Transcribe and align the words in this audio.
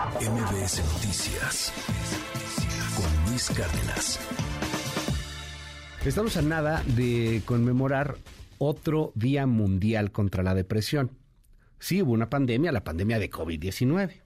MBS 0.00 0.82
Noticias 0.94 1.72
con 2.96 3.30
Luis 3.30 3.50
Cárdenas. 3.50 4.18
Estamos 6.06 6.38
a 6.38 6.42
nada 6.42 6.82
de 6.96 7.42
conmemorar 7.44 8.16
otro 8.56 9.12
Día 9.14 9.46
Mundial 9.46 10.10
contra 10.10 10.42
la 10.42 10.54
Depresión. 10.54 11.10
Sí, 11.78 12.00
hubo 12.00 12.12
una 12.12 12.30
pandemia, 12.30 12.72
la 12.72 12.82
pandemia 12.82 13.18
de 13.18 13.30
COVID-19. 13.30 14.22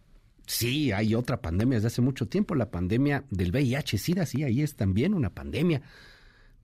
Sí, 0.47 0.93
hay 0.93 1.17
otra 1.17 1.43
pandemia 1.43 1.79
desde 1.79 1.89
hace 1.89 2.03
mucho 2.03 2.29
tiempo, 2.29 2.55
la 2.55 2.71
pandemia 2.71 3.25
del 3.31 3.51
VIH-Sida, 3.51 4.27
sí, 4.27 4.45
ahí 4.45 4.63
es 4.63 4.77
también 4.77 5.13
una 5.13 5.31
pandemia. 5.31 5.83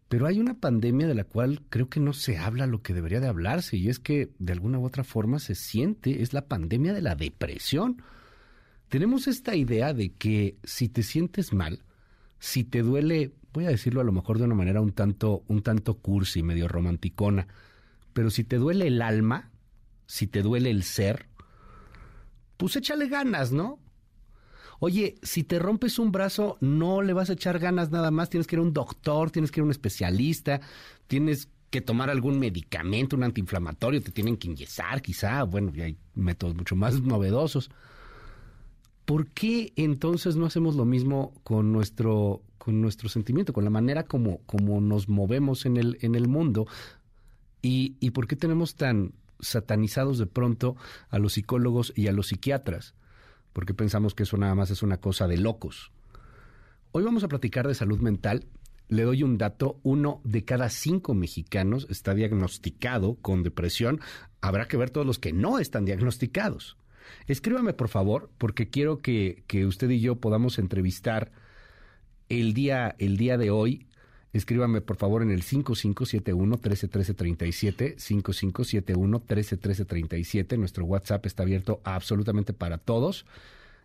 Pero 0.09 0.29
hay 0.29 0.39
una 0.39 0.55
pandemia 0.55 1.09
de 1.09 1.17
la 1.17 1.25
cual 1.25 1.63
creo 1.69 1.89
que 1.89 1.99
no 1.99 2.13
se 2.13 2.39
habla 2.39 2.69
lo 2.69 2.83
que 2.83 2.95
debería 2.95 3.19
de 3.19 3.27
hablarse 3.27 3.77
y 3.77 3.89
es 3.89 3.99
que 3.99 4.31
de 4.39 4.53
alguna 4.53 4.79
u 4.79 4.85
otra 4.85 5.03
forma 5.03 5.41
se 5.41 5.57
siente, 5.57 6.23
es 6.23 6.33
la 6.33 6.47
pandemia 6.47 6.93
de 6.93 7.03
la 7.03 7.17
depresión. 7.17 8.01
Tenemos 8.91 9.29
esta 9.29 9.55
idea 9.55 9.95
de 9.95 10.13
que 10.15 10.57
si 10.65 10.89
te 10.89 11.05
sientes 11.05 11.53
mal, 11.53 11.85
si 12.41 12.65
te 12.65 12.83
duele, 12.83 13.31
voy 13.53 13.67
a 13.67 13.69
decirlo 13.69 14.01
a 14.01 14.05
lo 14.05 14.11
mejor 14.11 14.39
de 14.39 14.45
una 14.45 14.57
manera 14.57 14.81
un 14.81 14.91
tanto, 14.91 15.45
un 15.47 15.63
tanto 15.63 15.95
cursi, 15.99 16.43
medio 16.43 16.67
romanticona, 16.67 17.47
pero 18.13 18.31
si 18.31 18.43
te 18.43 18.57
duele 18.57 18.89
el 18.89 19.01
alma, 19.01 19.53
si 20.07 20.27
te 20.27 20.43
duele 20.43 20.71
el 20.71 20.83
ser, 20.83 21.27
pues 22.57 22.75
échale 22.75 23.09
ganas, 23.09 23.53
¿no? 23.53 23.79
Oye, 24.81 25.15
si 25.23 25.45
te 25.45 25.61
rompes 25.61 26.01
un 26.01 26.11
brazo, 26.11 26.59
no 26.61 27.01
le 27.01 27.13
vas 27.13 27.31
a 27.31 27.35
echar 27.35 27.61
ganas 27.61 27.93
nada 27.93 28.11
más, 28.11 28.29
tienes 28.29 28.49
que 28.49 28.57
ir 28.57 28.61
a 28.61 28.63
un 28.63 28.73
doctor, 28.73 29.31
tienes 29.31 29.53
que 29.53 29.61
ir 29.61 29.63
a 29.63 29.67
un 29.67 29.71
especialista, 29.71 30.61
tienes 31.07 31.49
que 31.71 31.81
tomar 31.81 32.11
algún 32.11 32.41
medicamento, 32.41 33.15
un 33.15 33.23
antiinflamatorio, 33.23 34.03
te 34.03 34.11
tienen 34.11 34.37
que 34.37 34.49
inyezar 34.49 35.01
quizá, 35.01 35.45
bueno, 35.45 35.71
y 35.77 35.81
hay 35.81 35.97
métodos 36.17 36.57
mucho 36.57 36.75
más 36.75 37.01
novedosos. 37.03 37.71
¿Por 39.11 39.27
qué 39.27 39.73
entonces 39.75 40.37
no 40.37 40.47
hacemos 40.47 40.77
lo 40.77 40.85
mismo 40.85 41.33
con 41.43 41.73
nuestro, 41.73 42.43
con 42.59 42.81
nuestro 42.81 43.09
sentimiento, 43.09 43.53
con 43.53 43.65
la 43.65 43.71
manera 43.71 44.05
como, 44.05 44.39
como 44.47 44.81
nos 44.81 45.09
movemos 45.09 45.67
en 45.67 45.77
el, 45.77 45.99
en 46.03 46.15
el 46.15 46.29
mundo? 46.29 46.69
¿Y, 47.61 47.97
¿Y 47.99 48.11
por 48.11 48.29
qué 48.29 48.37
tenemos 48.37 48.77
tan 48.77 49.13
satanizados 49.41 50.19
de 50.19 50.27
pronto 50.27 50.77
a 51.09 51.19
los 51.19 51.33
psicólogos 51.33 51.93
y 51.97 52.07
a 52.07 52.13
los 52.13 52.29
psiquiatras? 52.29 52.95
porque 53.53 53.75
pensamos 53.75 54.15
que 54.15 54.25
eso 54.25 54.37
nada 54.37 54.55
más 54.55 54.71
es 54.71 54.83
una 54.83 54.99
cosa 54.99 55.27
de 55.27 55.39
locos. 55.39 55.91
Hoy 56.93 57.03
vamos 57.03 57.25
a 57.25 57.29
platicar 57.29 57.67
de 57.67 57.75
salud 57.75 58.01
mental. 58.01 58.47
Le 58.89 59.03
doy 59.03 59.23
un 59.23 59.39
dato, 59.39 59.79
uno 59.83 60.21
de 60.25 60.45
cada 60.45 60.69
cinco 60.69 61.15
mexicanos 61.15 61.87
está 61.91 62.15
diagnosticado 62.15 63.17
con 63.17 63.43
depresión. 63.43 64.01
Habrá 64.41 64.67
que 64.67 64.77
ver 64.77 64.91
todos 64.91 65.07
los 65.07 65.19
que 65.19 65.33
no 65.33 65.59
están 65.59 65.85
diagnosticados. 65.85 66.77
Escríbame, 67.27 67.73
por 67.73 67.89
favor, 67.89 68.31
porque 68.39 68.69
quiero 68.69 68.99
que, 68.99 69.43
que 69.47 69.67
usted 69.67 69.91
y 69.91 70.01
yo 70.01 70.17
podamos 70.17 70.59
entrevistar 70.59 71.31
el 72.29 72.55
día, 72.55 72.95
el 72.99 73.17
día 73.17 73.39
de 73.39 73.51
hoy 73.51 73.87
Escríbame 74.33 74.81
por 74.81 74.97
favor 74.97 75.23
en 75.23 75.33
el 75.33 75.43
5571-131337, 75.43 77.97
5571-131337. 77.97 80.57
Nuestro 80.57 80.85
WhatsApp 80.85 81.27
está 81.27 81.43
abierto 81.43 81.81
absolutamente 81.83 82.53
para 82.53 82.79
todos. 82.79 83.27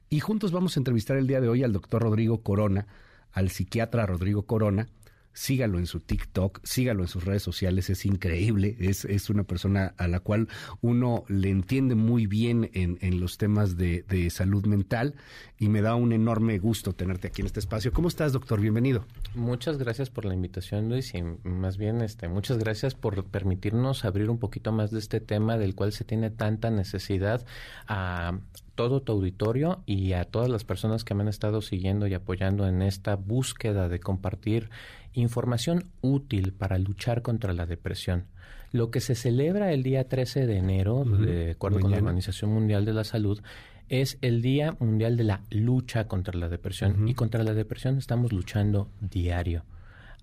Y 0.10 0.20
juntos 0.20 0.52
vamos 0.52 0.78
a 0.78 0.80
entrevistar 0.80 1.18
el 1.18 1.26
día 1.26 1.42
de 1.42 1.50
hoy 1.50 1.64
al 1.64 1.74
doctor 1.74 2.04
Rodrigo 2.04 2.44
Corona, 2.44 2.86
al 3.32 3.50
psiquiatra 3.50 4.06
Rodrigo 4.06 4.44
Corona, 4.44 4.88
sígalo 5.36 5.78
en 5.78 5.86
su 5.86 6.00
TikTok, 6.00 6.62
sígalo 6.64 7.04
en 7.04 7.10
sus 7.10 7.26
redes 7.26 7.44
sociales, 7.44 7.90
es 7.90 8.06
increíble, 8.06 8.76
es, 8.80 9.06
es 9.06 9.30
una 9.30 9.44
persona 9.44 9.94
a 9.98 10.08
la 10.08 10.22
cual 10.22 10.48
uno 10.82 11.26
le 11.28 11.50
entiende 11.50 11.94
muy 11.94 12.26
bien 12.26 12.72
en, 12.74 12.98
en 13.02 13.20
los 13.20 13.38
temas 13.38 13.78
de, 13.78 14.04
de, 14.08 14.30
salud 14.30 14.66
mental 14.66 15.14
y 15.60 15.68
me 15.68 15.82
da 15.82 15.96
un 15.96 16.14
enorme 16.14 16.58
gusto 16.58 16.94
tenerte 16.94 17.28
aquí 17.28 17.42
en 17.42 17.48
este 17.48 17.60
espacio. 17.60 17.92
¿Cómo 17.92 18.08
estás, 18.08 18.32
doctor? 18.32 18.62
Bienvenido. 18.62 19.06
Muchas 19.36 19.78
gracias 19.78 20.10
por 20.10 20.26
la 20.26 20.34
invitación, 20.34 20.90
Luis, 20.90 21.14
y 21.14 21.22
más 21.44 21.78
bien 21.78 22.02
este, 22.02 22.30
muchas 22.30 22.58
gracias 22.58 22.96
por 22.96 23.26
permitirnos 23.26 24.06
abrir 24.06 24.30
un 24.30 24.40
poquito 24.40 24.72
más 24.72 24.90
de 24.92 25.00
este 25.00 25.20
tema 25.20 25.58
del 25.58 25.76
cual 25.76 25.92
se 25.92 26.06
tiene 26.06 26.30
tanta 26.30 26.72
necesidad 26.72 27.46
a 27.88 28.40
todo 28.76 29.02
tu 29.02 29.14
auditorio 29.14 29.82
y 29.86 30.14
a 30.14 30.26
todas 30.26 30.50
las 30.50 30.64
personas 30.64 31.04
que 31.04 31.14
me 31.14 31.24
han 31.24 31.30
estado 31.30 31.62
siguiendo 31.62 32.08
y 32.08 32.14
apoyando 32.14 32.68
en 32.68 32.82
esta 32.82 33.16
búsqueda 33.16 33.90
de 33.90 34.00
compartir 34.00 34.70
información 35.14 35.86
útil 36.02 36.54
para 36.54 36.78
luchar 36.78 37.22
contra 37.22 37.54
la 37.54 37.66
depresión. 37.66 38.26
Lo 38.72 38.92
que 38.92 39.00
se 39.00 39.16
celebra 39.16 39.72
el 39.72 39.84
día 39.84 40.08
13 40.08 40.46
de 40.46 40.58
enero, 40.58 40.98
uh 40.98 41.06
-huh. 41.06 41.18
de 41.18 41.52
acuerdo 41.52 41.80
con 41.80 41.92
la 41.92 41.98
Organización 41.98 42.52
Mundial 42.52 42.84
de 42.84 42.94
la 42.94 43.06
Salud, 43.06 43.42
es 43.88 44.18
el 44.22 44.42
Día 44.42 44.76
Mundial 44.80 45.16
de 45.16 45.24
la 45.24 45.42
Lucha 45.50 46.08
contra 46.08 46.38
la 46.38 46.50
Depresión. 46.50 46.92
Uh 46.92 47.06
-huh. 47.06 47.10
Y 47.12 47.14
contra 47.14 47.44
la 47.44 47.54
depresión 47.54 47.98
estamos 47.98 48.34
luchando 48.34 48.90
diario 49.00 49.64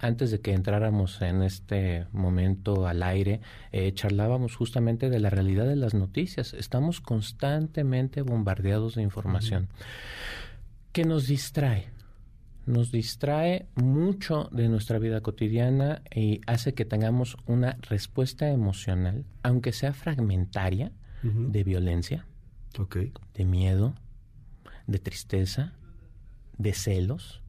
antes 0.03 0.33
de 0.33 0.41
que 0.41 0.53
entráramos 0.53 1.23
en 1.23 1.43
este 1.43 2.07
momento 2.11 2.89
al 2.89 3.05
aire, 3.05 3.41
eh, 3.71 3.93
charlábamos 3.95 4.57
justamente 4.57 5.09
de 5.09 5.21
la 5.21 5.31
realidad 5.31 5.65
de 5.65 5.77
las 5.77 5.95
noticias. 5.95 6.55
Estamos 6.55 7.01
constantemente 7.01 8.23
bombardeados 8.23 8.97
de 8.97 9.03
información 9.03 9.63
uh 9.63 9.67
-huh. 9.67 10.93
que 10.93 11.05
nos 11.05 11.29
distrae. 11.29 11.87
Nos 12.67 12.91
distrae 12.91 13.67
mucho 13.77 14.49
de 14.51 14.69
nuestra 14.69 14.99
vida 14.99 15.21
cotidiana 15.21 16.03
y 16.13 16.41
hace 16.49 16.75
que 16.75 16.85
tengamos 16.85 17.37
una 17.47 17.77
respuesta 17.83 18.51
emocional, 18.51 19.25
aunque 19.45 19.73
sea 19.73 19.93
fragmentaria, 19.93 20.91
uh 21.23 21.29
-huh. 21.29 21.51
de 21.53 21.63
violencia, 21.63 22.27
okay. 22.77 23.13
de 23.35 23.45
miedo, 23.45 23.95
de 24.89 24.99
tristeza, 24.99 25.75
de 26.59 26.73
celos, 26.73 27.41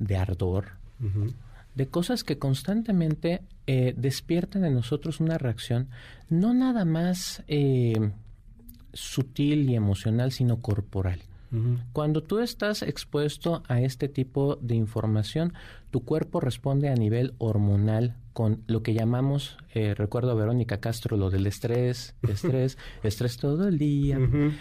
de 0.00 0.16
ardor. 0.16 0.72
Uh 1.00 1.06
-huh 1.06 1.34
de 1.74 1.86
cosas 1.86 2.24
que 2.24 2.38
constantemente 2.38 3.42
eh, 3.66 3.94
despiertan 3.96 4.64
en 4.64 4.74
nosotros 4.74 5.20
una 5.20 5.38
reacción 5.38 5.88
no 6.28 6.54
nada 6.54 6.84
más 6.84 7.42
eh, 7.48 8.10
sutil 8.92 9.70
y 9.70 9.76
emocional, 9.76 10.32
sino 10.32 10.60
corporal. 10.60 11.20
Uh 11.52 11.56
-huh. 11.56 11.78
Cuando 11.92 12.22
tú 12.22 12.38
estás 12.38 12.82
expuesto 12.82 13.62
a 13.68 13.80
este 13.80 14.08
tipo 14.08 14.56
de 14.56 14.76
información, 14.76 15.52
tu 15.90 16.04
cuerpo 16.04 16.40
responde 16.40 16.88
a 16.88 16.94
nivel 16.94 17.34
hormonal 17.38 18.16
con 18.32 18.62
lo 18.68 18.82
que 18.82 18.94
llamamos, 18.94 19.58
eh, 19.74 19.94
recuerdo 19.94 20.30
a 20.30 20.34
Verónica 20.34 20.78
Castro, 20.78 21.16
lo 21.16 21.30
del 21.30 21.46
estrés, 21.46 22.14
estrés, 22.28 22.78
estrés 23.02 23.36
todo 23.36 23.68
el 23.68 23.78
día. 23.78 24.18
Uh 24.18 24.22
-huh. 24.22 24.52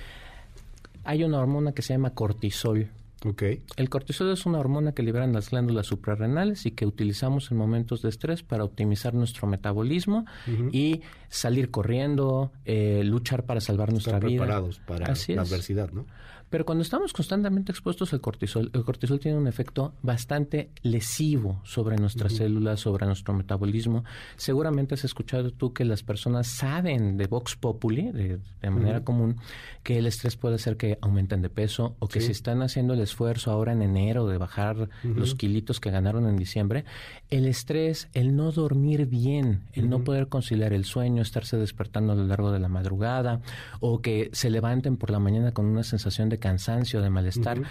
Hay 1.04 1.24
una 1.24 1.40
hormona 1.40 1.72
que 1.72 1.82
se 1.82 1.94
llama 1.94 2.14
cortisol. 2.14 2.90
Okay. 3.26 3.64
El 3.76 3.90
cortisol 3.90 4.32
es 4.32 4.46
una 4.46 4.60
hormona 4.60 4.94
que 4.94 5.04
liberan 5.04 5.34
las 5.34 5.50
glándulas 5.50 5.88
suprarrenales 5.88 6.66
y 6.66 6.72
que 6.72 6.86
utilizamos 6.86 7.52
en 7.52 7.58
momentos 7.58 8.02
de 8.02 8.10
estrés 8.10 8.44
para 8.44 8.64
optimizar 8.64 9.14
nuestro 9.14 9.46
metabolismo 9.48 10.26
uh 10.48 10.52
-huh. 10.52 10.70
y 10.74 11.02
salir 11.28 11.70
corriendo, 11.70 12.52
eh, 12.66 13.02
luchar 13.04 13.44
para 13.46 13.60
salvar 13.60 13.92
nuestra 13.92 14.18
Estar 14.18 14.30
vida. 14.30 14.44
preparados 14.44 14.80
para 14.80 15.12
Así 15.12 15.36
la 15.36 15.42
es. 15.44 15.50
adversidad, 15.52 15.92
¿no? 15.92 16.06
Pero 16.50 16.66
cuando 16.66 16.82
estamos 16.82 17.14
constantemente 17.14 17.72
expuestos 17.72 18.12
al 18.14 18.22
cortisol, 18.22 18.72
el 18.74 18.84
cortisol 18.84 19.20
tiene 19.20 19.38
un 19.38 19.48
efecto 19.48 19.94
bastante 20.02 20.72
lesivo 20.82 21.62
sobre 21.64 21.96
nuestras 21.98 22.34
uh 22.34 22.36
-huh. 22.36 22.40
células, 22.40 22.80
sobre 22.80 23.06
nuestro 23.06 23.34
metabolismo. 23.34 24.04
Seguramente 24.36 24.96
has 24.96 25.04
escuchado 25.04 25.52
tú 25.52 25.74
que 25.74 25.86
las 25.86 26.02
personas 26.02 26.48
saben 26.48 27.18
de 27.18 27.28
Vox 27.28 27.56
Populi, 27.56 28.12
de, 28.12 28.40
de 28.62 28.70
manera 28.70 28.98
uh 28.98 29.02
-huh. 29.02 29.04
común, 29.04 29.36
que 29.84 30.00
el 30.00 30.08
estrés 30.08 30.36
puede 30.36 30.56
hacer 30.56 30.76
que 30.78 30.98
aumenten 31.02 31.42
de 31.42 31.50
peso 31.50 31.96
o 32.00 32.08
que 32.08 32.20
sí. 32.20 32.28
si 32.28 32.32
están 32.32 32.62
haciendo 32.62 32.94
el 32.94 33.02
esfuerzo 33.02 33.52
ahora 33.52 33.74
en 33.74 33.82
enero 33.82 34.28
de 34.28 34.38
bajar 34.38 34.78
uh 34.80 34.88
-huh. 35.04 35.16
los 35.16 35.36
kilitos 35.36 35.80
que 35.80 35.92
ganaron 35.92 36.28
en 36.28 36.36
diciembre, 36.38 36.84
el 37.30 37.46
estrés, 37.46 38.10
el 38.14 38.36
no 38.36 38.52
dormir 38.52 39.06
bien, 39.06 39.62
el 39.74 39.90
no 39.90 40.04
poder 40.04 40.28
conciliar 40.28 40.74
el 40.74 40.86
sueño, 40.86 41.22
estarse 41.22 41.58
despertando 41.58 42.14
a 42.14 42.16
lo 42.16 42.26
largo 42.26 42.52
de 42.52 42.60
la 42.60 42.70
madrugada 42.70 43.42
o 43.80 44.02
que 44.02 44.30
se 44.34 44.50
levanten 44.50 44.98
por 44.98 45.12
la 45.12 45.20
mañana 45.20 45.52
con 45.52 45.66
una 45.66 45.84
sensación 45.84 46.30
de 46.30 46.39
cansancio, 46.40 47.02
de 47.02 47.10
malestar, 47.10 47.60
uh 47.60 47.64
-huh. 47.64 47.68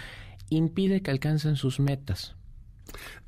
impide 0.49 1.01
que 1.01 1.11
alcancen 1.11 1.55
sus 1.55 1.79
metas. 1.79 2.35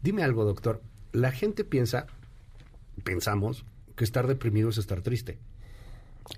Dime 0.02 0.24
algo, 0.24 0.46
doctor. 0.46 0.82
La 1.12 1.32
gente 1.32 1.64
piensa, 1.64 2.08
pensamos, 3.04 3.66
que 3.96 4.04
estar 4.04 4.28
deprimido 4.28 4.70
es 4.70 4.78
estar 4.78 5.02
triste. 5.02 5.40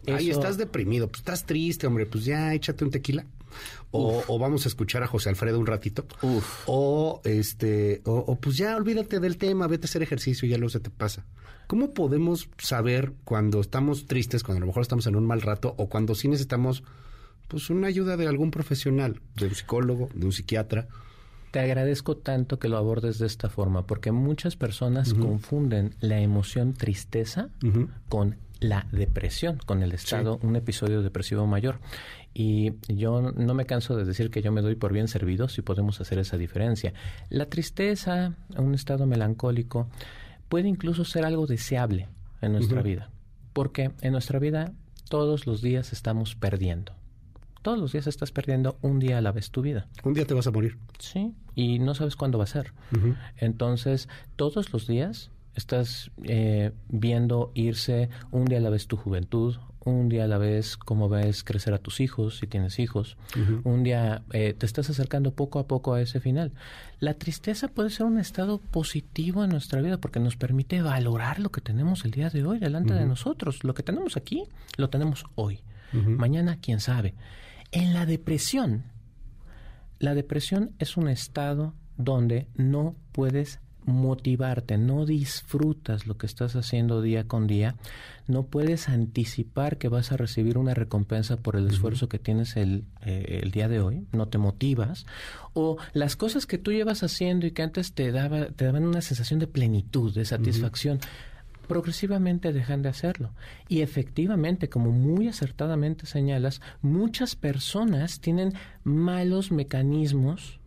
Eso... 0.05 0.17
Ay, 0.17 0.29
estás 0.29 0.57
deprimido, 0.57 1.07
pues 1.07 1.19
estás 1.19 1.45
triste, 1.45 1.87
hombre, 1.87 2.05
pues 2.05 2.25
ya 2.25 2.53
échate 2.53 2.83
un 2.83 2.91
tequila. 2.91 3.25
O, 3.91 4.23
o, 4.27 4.39
vamos 4.39 4.65
a 4.65 4.67
escuchar 4.67 5.03
a 5.03 5.07
José 5.07 5.29
Alfredo 5.29 5.59
un 5.59 5.67
ratito. 5.67 6.05
Uf. 6.23 6.63
O 6.65 7.21
este, 7.23 8.01
o, 8.05 8.13
o, 8.13 8.35
pues 8.39 8.57
ya 8.57 8.75
olvídate 8.75 9.19
del 9.19 9.37
tema, 9.37 9.67
vete 9.67 9.85
a 9.85 9.89
hacer 9.89 10.01
ejercicio 10.01 10.47
y 10.47 10.51
ya 10.51 10.57
luego 10.57 10.71
se 10.71 10.79
te 10.79 10.89
pasa. 10.89 11.25
¿Cómo 11.67 11.93
podemos 11.93 12.49
saber 12.57 13.13
cuando 13.23 13.61
estamos 13.61 14.07
tristes, 14.07 14.43
cuando 14.43 14.57
a 14.57 14.61
lo 14.61 14.67
mejor 14.67 14.81
estamos 14.81 15.05
en 15.07 15.15
un 15.15 15.25
mal 15.25 15.41
rato, 15.41 15.75
o 15.77 15.87
cuando 15.87 16.15
sí 16.15 16.27
necesitamos 16.27 16.83
pues 17.53 17.69
una 17.69 17.85
ayuda 17.85 18.17
de 18.17 18.25
algún 18.25 18.49
profesional, 18.49 19.21
de 19.35 19.45
un 19.45 19.53
psicólogo, 19.53 20.09
de 20.15 20.25
un 20.25 20.31
psiquiatra. 20.31 20.87
Te 21.51 21.59
agradezco 21.59 22.17
tanto 22.17 22.57
que 22.57 22.67
lo 22.67 22.77
abordes 22.77 23.19
de 23.19 23.27
esta 23.27 23.47
forma, 23.47 23.85
porque 23.85 24.11
muchas 24.11 24.55
personas 24.55 25.11
uh 25.13 25.17
-huh. 25.17 25.21
confunden 25.21 25.93
la 25.99 26.19
emoción 26.19 26.73
tristeza 26.73 27.49
uh 27.61 27.67
-huh. 27.67 27.89
con 28.09 28.37
la 28.59 28.87
depresión, 28.91 29.59
con 29.67 29.83
el 29.83 29.91
estado, 29.91 30.39
sí. 30.41 30.47
un 30.47 30.55
episodio 30.55 31.03
depresivo 31.03 31.45
mayor. 31.45 31.77
Y 32.33 32.71
yo 32.87 33.21
no 33.21 33.53
me 33.53 33.67
canso 33.67 33.95
de 33.95 34.03
decir 34.03 34.31
que 34.31 34.41
yo 34.41 34.51
me 34.51 34.63
doy 34.63 34.73
por 34.73 34.91
bien 34.91 35.07
servido 35.07 35.47
si 35.47 35.61
podemos 35.61 36.01
hacer 36.01 36.17
esa 36.17 36.37
diferencia. 36.37 36.91
La 37.29 37.45
tristeza, 37.45 38.33
un 38.57 38.73
estado 38.73 39.05
melancólico, 39.05 39.89
puede 40.49 40.69
incluso 40.69 41.05
ser 41.05 41.23
algo 41.23 41.45
deseable 41.45 42.07
en 42.41 42.53
nuestra 42.53 42.81
vida. 42.81 43.11
Porque 43.53 43.91
en 44.01 44.11
nuestra 44.11 44.39
vida 44.39 44.71
todos 45.07 45.45
los 45.45 45.61
días 45.61 45.93
estamos 45.93 46.33
perdiendo. 46.33 46.95
Todos 47.63 47.79
los 47.79 47.93
días 47.93 48.07
estás 48.07 48.31
perdiendo 48.31 48.77
un 48.81 48.99
día 48.99 49.17
a 49.17 49.21
la 49.21 49.31
vez 49.31 49.49
tu 49.49 49.61
vida. 49.61 49.87
Un 50.03 50.13
día 50.13 50.25
te 50.25 50.33
vas 50.33 50.45
a 50.47 50.51
morir. 50.51 50.77
Sí, 50.99 51.33
y 51.55 51.79
no 51.79 51.95
sabes 51.95 52.15
cuándo 52.17 52.37
va 52.37 52.43
a 52.43 52.47
ser. 52.47 52.73
Entonces, 53.37 54.09
todos 54.35 54.71
los 54.73 54.85
días 54.85 55.31
estás 55.55 56.11
eh, 56.23 56.71
viendo 56.89 57.51
irse 57.53 58.09
un 58.31 58.45
día 58.45 58.57
a 58.57 58.61
la 58.61 58.69
vez 58.69 58.87
tu 58.87 58.97
juventud, 58.97 59.55
un 59.85 60.09
día 60.09 60.25
a 60.25 60.27
la 60.27 60.37
vez 60.37 60.75
cómo 60.75 61.07
ves 61.07 61.43
crecer 61.43 61.73
a 61.73 61.77
tus 61.77 62.01
hijos, 62.01 62.37
si 62.39 62.47
tienes 62.47 62.79
hijos, 62.79 63.17
un 63.63 63.83
día 63.83 64.23
eh, 64.31 64.53
te 64.57 64.65
estás 64.65 64.89
acercando 64.89 65.33
poco 65.33 65.59
a 65.59 65.67
poco 65.67 65.93
a 65.93 66.01
ese 66.01 66.19
final. 66.19 66.51
La 66.99 67.13
tristeza 67.13 67.69
puede 67.69 67.89
ser 67.89 68.05
un 68.05 68.19
estado 68.19 68.59
positivo 68.59 69.43
en 69.43 69.51
nuestra 69.51 69.81
vida 69.81 69.97
porque 69.99 70.19
nos 70.19 70.35
permite 70.35 70.81
valorar 70.81 71.39
lo 71.39 71.51
que 71.51 71.61
tenemos 71.61 72.03
el 72.03 72.11
día 72.11 72.29
de 72.29 72.45
hoy 72.45 72.59
delante 72.59 72.93
de 72.93 73.05
nosotros. 73.05 73.63
Lo 73.63 73.73
que 73.73 73.83
tenemos 73.83 74.17
aquí, 74.17 74.43
lo 74.77 74.89
tenemos 74.89 75.25
hoy. 75.35 75.61
Mañana, 75.91 76.57
quién 76.59 76.79
sabe. 76.79 77.13
En 77.73 77.95
la 77.95 78.05
depresión, 78.05 78.83
la 79.97 80.13
depresión 80.13 80.73
es 80.77 80.95
un 80.95 81.07
estado 81.09 81.73
donde 81.97 82.47
no 82.55 82.95
puedes 83.11 83.59
motivarte, 83.85 84.77
no 84.77 85.07
disfrutas 85.07 86.05
lo 86.05 86.15
que 86.15 86.27
estás 86.27 86.55
haciendo 86.55 87.01
día 87.01 87.27
con 87.27 87.47
día, 87.47 87.75
no 88.27 88.43
puedes 88.45 88.89
anticipar 88.89 89.79
que 89.79 89.89
vas 89.89 90.11
a 90.11 90.17
recibir 90.17 90.59
una 90.59 90.75
recompensa 90.75 91.37
por 91.37 91.55
el 91.55 91.67
esfuerzo 91.67 92.07
que 92.07 92.19
tienes 92.19 92.55
el, 92.57 92.85
eh, 93.01 93.39
el, 93.41 93.49
día 93.49 93.67
de 93.67 93.81
hoy, 93.81 94.05
no 94.11 94.27
te 94.27 94.37
motivas, 94.37 95.07
o 95.53 95.77
las 95.93 96.15
cosas 96.15 96.45
que 96.45 96.59
tú 96.59 96.71
llevas 96.71 97.01
haciendo 97.01 97.47
y 97.47 97.51
que 97.51 97.63
antes 97.63 97.93
te, 97.93 98.11
daba, 98.11 98.49
te 98.49 98.65
daban 98.65 98.85
una 98.85 99.01
sensación 99.01 99.39
de 99.39 99.47
plenitud, 99.47 100.13
de 100.13 100.25
satisfacción, 100.25 100.99
progresivamente 101.67 102.53
dejan 102.53 102.81
de 102.81 102.89
hacerlo. 102.89 103.31
Y 103.67 103.81
efectivamente, 103.81 104.69
como 104.69 104.91
muy 104.91 105.27
acertadamente 105.27 106.05
señalas, 106.05 106.61
muchas 106.81 107.35
personas 107.35 108.19
tienen 108.19 108.53
malos 108.83 109.51
mecanismos 109.51 110.59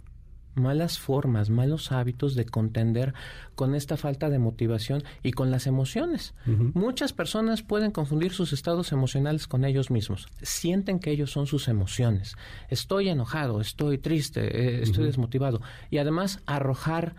malas 0.56 0.98
formas, 0.98 1.50
malos 1.50 1.92
hábitos 1.92 2.34
de 2.34 2.46
contender 2.46 3.14
con 3.54 3.74
esta 3.74 3.96
falta 3.96 4.30
de 4.30 4.38
motivación 4.38 5.04
y 5.22 5.32
con 5.32 5.50
las 5.50 5.66
emociones. 5.66 6.34
Muchas 6.46 7.12
personas 7.12 7.62
pueden 7.62 7.90
confundir 7.90 8.32
sus 8.32 8.52
estados 8.52 8.90
emocionales 8.92 9.46
con 9.46 9.64
ellos 9.64 9.90
mismos. 9.90 10.26
Sienten 10.42 10.98
que 10.98 11.10
ellos 11.10 11.30
son 11.30 11.46
sus 11.46 11.68
emociones. 11.68 12.36
Estoy 12.68 13.08
enojado, 13.08 13.60
estoy 13.60 13.98
triste, 13.98 14.40
eh, 14.40 14.82
estoy 14.82 15.04
desmotivado. 15.04 15.60
Y 15.90 15.98
además 15.98 16.40
arrojar 16.46 17.14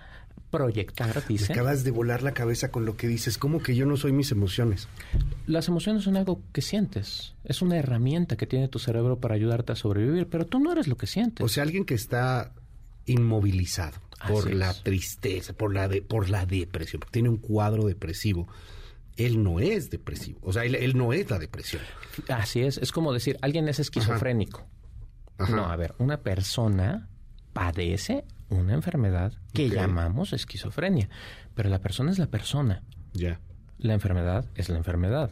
proyectar, 0.49 1.25
dice. 1.27 1.53
acabas 1.53 1.83
de 1.83 1.91
volar 1.91 2.23
la 2.23 2.33
cabeza 2.33 2.71
con 2.71 2.85
lo 2.85 2.95
que 2.95 3.07
dices. 3.07 3.37
¿Cómo 3.37 3.61
que 3.61 3.75
yo 3.75 3.85
no 3.85 3.97
soy 3.97 4.11
mis 4.11 4.31
emociones? 4.31 4.87
Las 5.45 5.67
emociones 5.67 6.03
son 6.03 6.17
algo 6.17 6.41
que 6.53 6.61
sientes. 6.61 7.33
Es 7.43 7.61
una 7.61 7.77
herramienta 7.77 8.37
que 8.37 8.47
tiene 8.47 8.67
tu 8.67 8.79
cerebro 8.79 9.19
para 9.19 9.35
ayudarte 9.35 9.73
a 9.73 9.75
sobrevivir, 9.75 10.27
pero 10.27 10.45
tú 10.45 10.59
no 10.59 10.71
eres 10.71 10.87
lo 10.87 10.97
que 10.97 11.07
sientes. 11.07 11.43
O 11.43 11.49
sea, 11.49 11.63
alguien 11.63 11.85
que 11.85 11.95
está 11.95 12.53
inmovilizado 13.05 13.99
por 14.27 14.53
la 14.53 14.73
tristeza, 14.73 15.53
por 15.53 15.73
la, 15.73 15.87
de, 15.87 16.01
por 16.01 16.29
la 16.29 16.45
depresión, 16.45 16.99
porque 16.99 17.13
tiene 17.13 17.29
un 17.29 17.37
cuadro 17.37 17.85
depresivo. 17.85 18.47
Él 19.15 19.43
no 19.43 19.59
es 19.59 19.89
depresivo, 19.89 20.39
o 20.43 20.53
sea, 20.53 20.63
él, 20.63 20.95
no 20.95 21.11
es 21.11 21.29
la 21.29 21.39
depresión. 21.39 21.81
Así 22.27 22.61
es, 22.61 22.77
es 22.77 22.91
como 22.91 23.13
decir, 23.13 23.37
alguien 23.41 23.67
es 23.67 23.79
esquizofrénico. 23.79 24.63
No, 25.49 25.65
a 25.65 25.75
ver, 25.75 25.95
una 25.97 26.21
persona 26.21 27.09
padece 27.53 28.25
una 28.49 28.73
enfermedad 28.73 29.33
que 29.53 29.69
llamamos 29.69 30.33
esquizofrenia, 30.33 31.09
pero 31.55 31.69
la 31.69 31.79
persona 31.79 32.11
es 32.11 32.19
la 32.19 32.27
persona. 32.27 32.83
Ya. 33.13 33.39
La 33.77 33.93
enfermedad 33.93 34.45
es 34.55 34.69
la 34.69 34.77
enfermedad. 34.77 35.31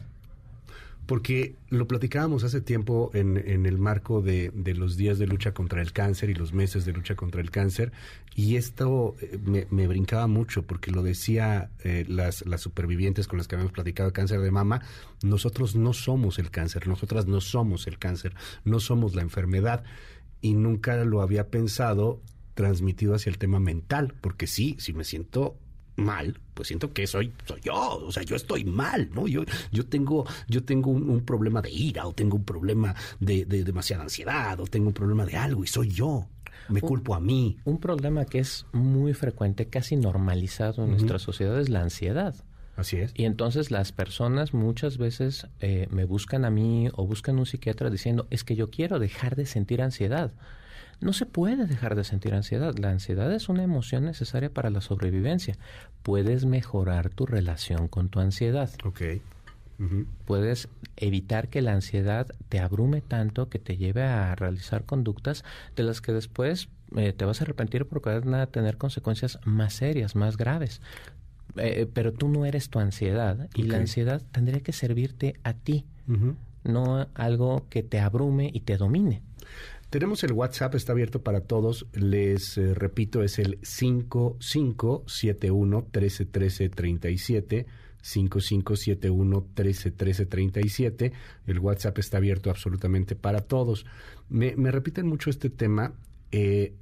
Porque 1.06 1.54
lo 1.68 1.86
platicábamos 1.86 2.42
hace 2.42 2.60
tiempo 2.60 3.12
en, 3.14 3.36
en 3.36 3.64
el 3.64 3.78
marco 3.78 4.22
de, 4.22 4.50
de, 4.52 4.74
los 4.74 4.96
días 4.96 5.20
de 5.20 5.28
lucha 5.28 5.52
contra 5.52 5.80
el 5.80 5.92
cáncer 5.92 6.30
y 6.30 6.34
los 6.34 6.52
meses 6.52 6.84
de 6.84 6.92
lucha 6.92 7.14
contra 7.14 7.40
el 7.40 7.52
cáncer, 7.52 7.92
y 8.34 8.56
esto 8.56 9.14
eh, 9.20 9.38
me, 9.40 9.68
me 9.70 9.86
brincaba 9.86 10.26
mucho 10.26 10.66
porque 10.66 10.90
lo 10.90 11.04
decía 11.04 11.70
eh, 11.84 12.04
las, 12.08 12.44
las 12.44 12.60
supervivientes 12.60 13.28
con 13.28 13.38
las 13.38 13.46
que 13.46 13.54
habíamos 13.54 13.72
platicado 13.72 14.12
cáncer 14.12 14.40
de 14.40 14.50
mama, 14.50 14.82
nosotros 15.22 15.76
no 15.76 15.92
somos 15.92 16.40
el 16.40 16.50
cáncer, 16.50 16.88
nosotras 16.88 17.26
no 17.26 17.40
somos 17.40 17.86
el 17.86 18.00
cáncer, 18.00 18.34
no 18.64 18.80
somos 18.80 19.14
la 19.14 19.22
enfermedad, 19.22 19.84
y 20.40 20.54
nunca 20.54 20.96
lo 21.04 21.22
había 21.22 21.48
pensado 21.50 22.20
transmitido 22.56 23.14
hacia 23.14 23.30
el 23.30 23.38
tema 23.38 23.60
mental, 23.60 24.14
porque 24.20 24.48
sí, 24.48 24.76
si 24.80 24.94
me 24.94 25.04
siento 25.04 25.56
mal, 25.94 26.40
pues 26.54 26.68
siento 26.68 26.92
que 26.92 27.06
soy, 27.06 27.32
soy 27.44 27.60
yo, 27.60 27.74
o 27.74 28.10
sea, 28.10 28.22
yo 28.22 28.34
estoy 28.34 28.64
mal, 28.64 29.10
¿no? 29.14 29.28
Yo, 29.28 29.44
yo 29.70 29.86
tengo, 29.86 30.26
yo 30.48 30.64
tengo 30.64 30.90
un, 30.90 31.20
problema 31.20 31.60
de 31.60 31.70
ira, 31.70 32.06
o 32.06 32.12
tengo 32.12 32.36
un 32.36 32.44
problema 32.44 32.94
de, 33.20 33.44
demasiada 33.44 34.02
ansiedad, 34.02 34.58
o 34.58 34.64
tengo 34.64 34.88
un 34.88 34.94
problema 34.94 35.26
de 35.26 35.36
algo, 35.36 35.62
y 35.62 35.66
soy 35.66 35.90
yo. 35.90 36.26
Me 36.68 36.80
culpo 36.80 37.14
a 37.14 37.20
mí. 37.20 37.58
Un 37.64 37.78
problema 37.78 38.24
que 38.24 38.40
es 38.40 38.66
muy 38.72 39.12
frecuente, 39.12 39.66
casi 39.66 39.94
normalizado 39.94 40.82
en 40.82 40.90
nuestra 40.90 41.18
sociedad, 41.18 41.60
es 41.60 41.68
la 41.68 41.82
ansiedad. 41.82 42.34
Así 42.74 42.96
es. 42.96 43.12
Y 43.14 43.24
entonces 43.24 43.70
las 43.70 43.92
personas 43.92 44.52
muchas 44.52 44.98
veces 44.98 45.46
eh, 45.60 45.86
me 45.90 46.04
buscan 46.04 46.44
a 46.44 46.50
mí 46.50 46.88
o 46.94 47.06
buscan 47.06 47.38
un 47.38 47.46
psiquiatra 47.46 47.90
diciendo, 47.90 48.26
es 48.30 48.42
que 48.44 48.56
yo 48.56 48.70
quiero 48.70 48.98
dejar 48.98 49.36
de 49.36 49.46
sentir 49.46 49.80
ansiedad. 49.80 50.32
No 51.00 51.12
se 51.12 51.26
puede 51.26 51.66
dejar 51.66 51.94
de 51.94 52.04
sentir 52.04 52.34
ansiedad. 52.34 52.74
La 52.78 52.90
ansiedad 52.90 53.32
es 53.32 53.48
una 53.48 53.62
emoción 53.62 54.04
necesaria 54.04 54.50
para 54.50 54.70
la 54.70 54.80
sobrevivencia. 54.80 55.56
Puedes 56.02 56.46
mejorar 56.46 57.10
tu 57.10 57.26
relación 57.26 57.88
con 57.88 58.08
tu 58.08 58.20
ansiedad. 58.20 58.70
Ok. 58.84 59.02
Puedes 60.24 60.68
evitar 60.96 61.48
que 61.48 61.60
la 61.60 61.72
ansiedad 61.72 62.26
te 62.48 62.60
abrume 62.60 63.02
tanto 63.02 63.50
que 63.50 63.58
te 63.58 63.76
lleve 63.76 64.04
a 64.04 64.34
realizar 64.34 64.84
conductas 64.84 65.44
de 65.76 65.82
las 65.82 66.00
que 66.00 66.12
después 66.12 66.70
eh, 66.96 67.12
te 67.12 67.24
vas 67.26 67.40
a 67.40 67.44
arrepentir 67.44 67.86
porque 67.86 68.18
van 68.18 68.34
a 68.34 68.46
tener 68.46 68.78
consecuencias 68.78 69.38
más 69.44 69.74
serias, 69.74 70.16
más 70.16 70.38
graves. 70.38 70.80
Eh, 71.56 71.86
pero 71.92 72.12
tú 72.12 72.28
no 72.28 72.46
eres 72.46 72.70
tu 72.70 72.78
ansiedad 72.78 73.48
y 73.54 73.64
la 73.64 73.78
ansiedad 73.78 74.22
tendría 74.32 74.60
que 74.60 74.72
servirte 74.72 75.34
a 75.42 75.52
ti, 75.54 75.84
no 76.64 77.06
algo 77.14 77.66
que 77.70 77.82
te 77.82 78.00
abrume 78.00 78.50
y 78.52 78.60
te 78.60 78.76
domine. 78.76 79.22
Tenemos 79.96 80.20
el 80.24 80.32
WhatsApp, 80.32 80.74
está 80.74 80.92
abierto 80.92 81.22
para 81.22 81.40
todos. 81.40 81.86
Les 81.94 82.58
eh, 82.58 82.74
repito, 82.74 83.22
es 83.22 83.38
el 83.38 83.58
5571 83.62 85.86
131337. 85.90 87.66
5571 88.02 89.46
131337. 89.56 91.12
El 91.46 91.58
WhatsApp 91.60 91.96
está 91.96 92.18
abierto 92.18 92.50
absolutamente 92.50 93.16
para 93.16 93.40
todos. 93.40 93.86
Me, 94.28 94.52
repiten 94.70 95.06
mucho 95.06 95.30
este 95.30 95.48
tema. 95.48 95.94
Eh, 96.30 96.74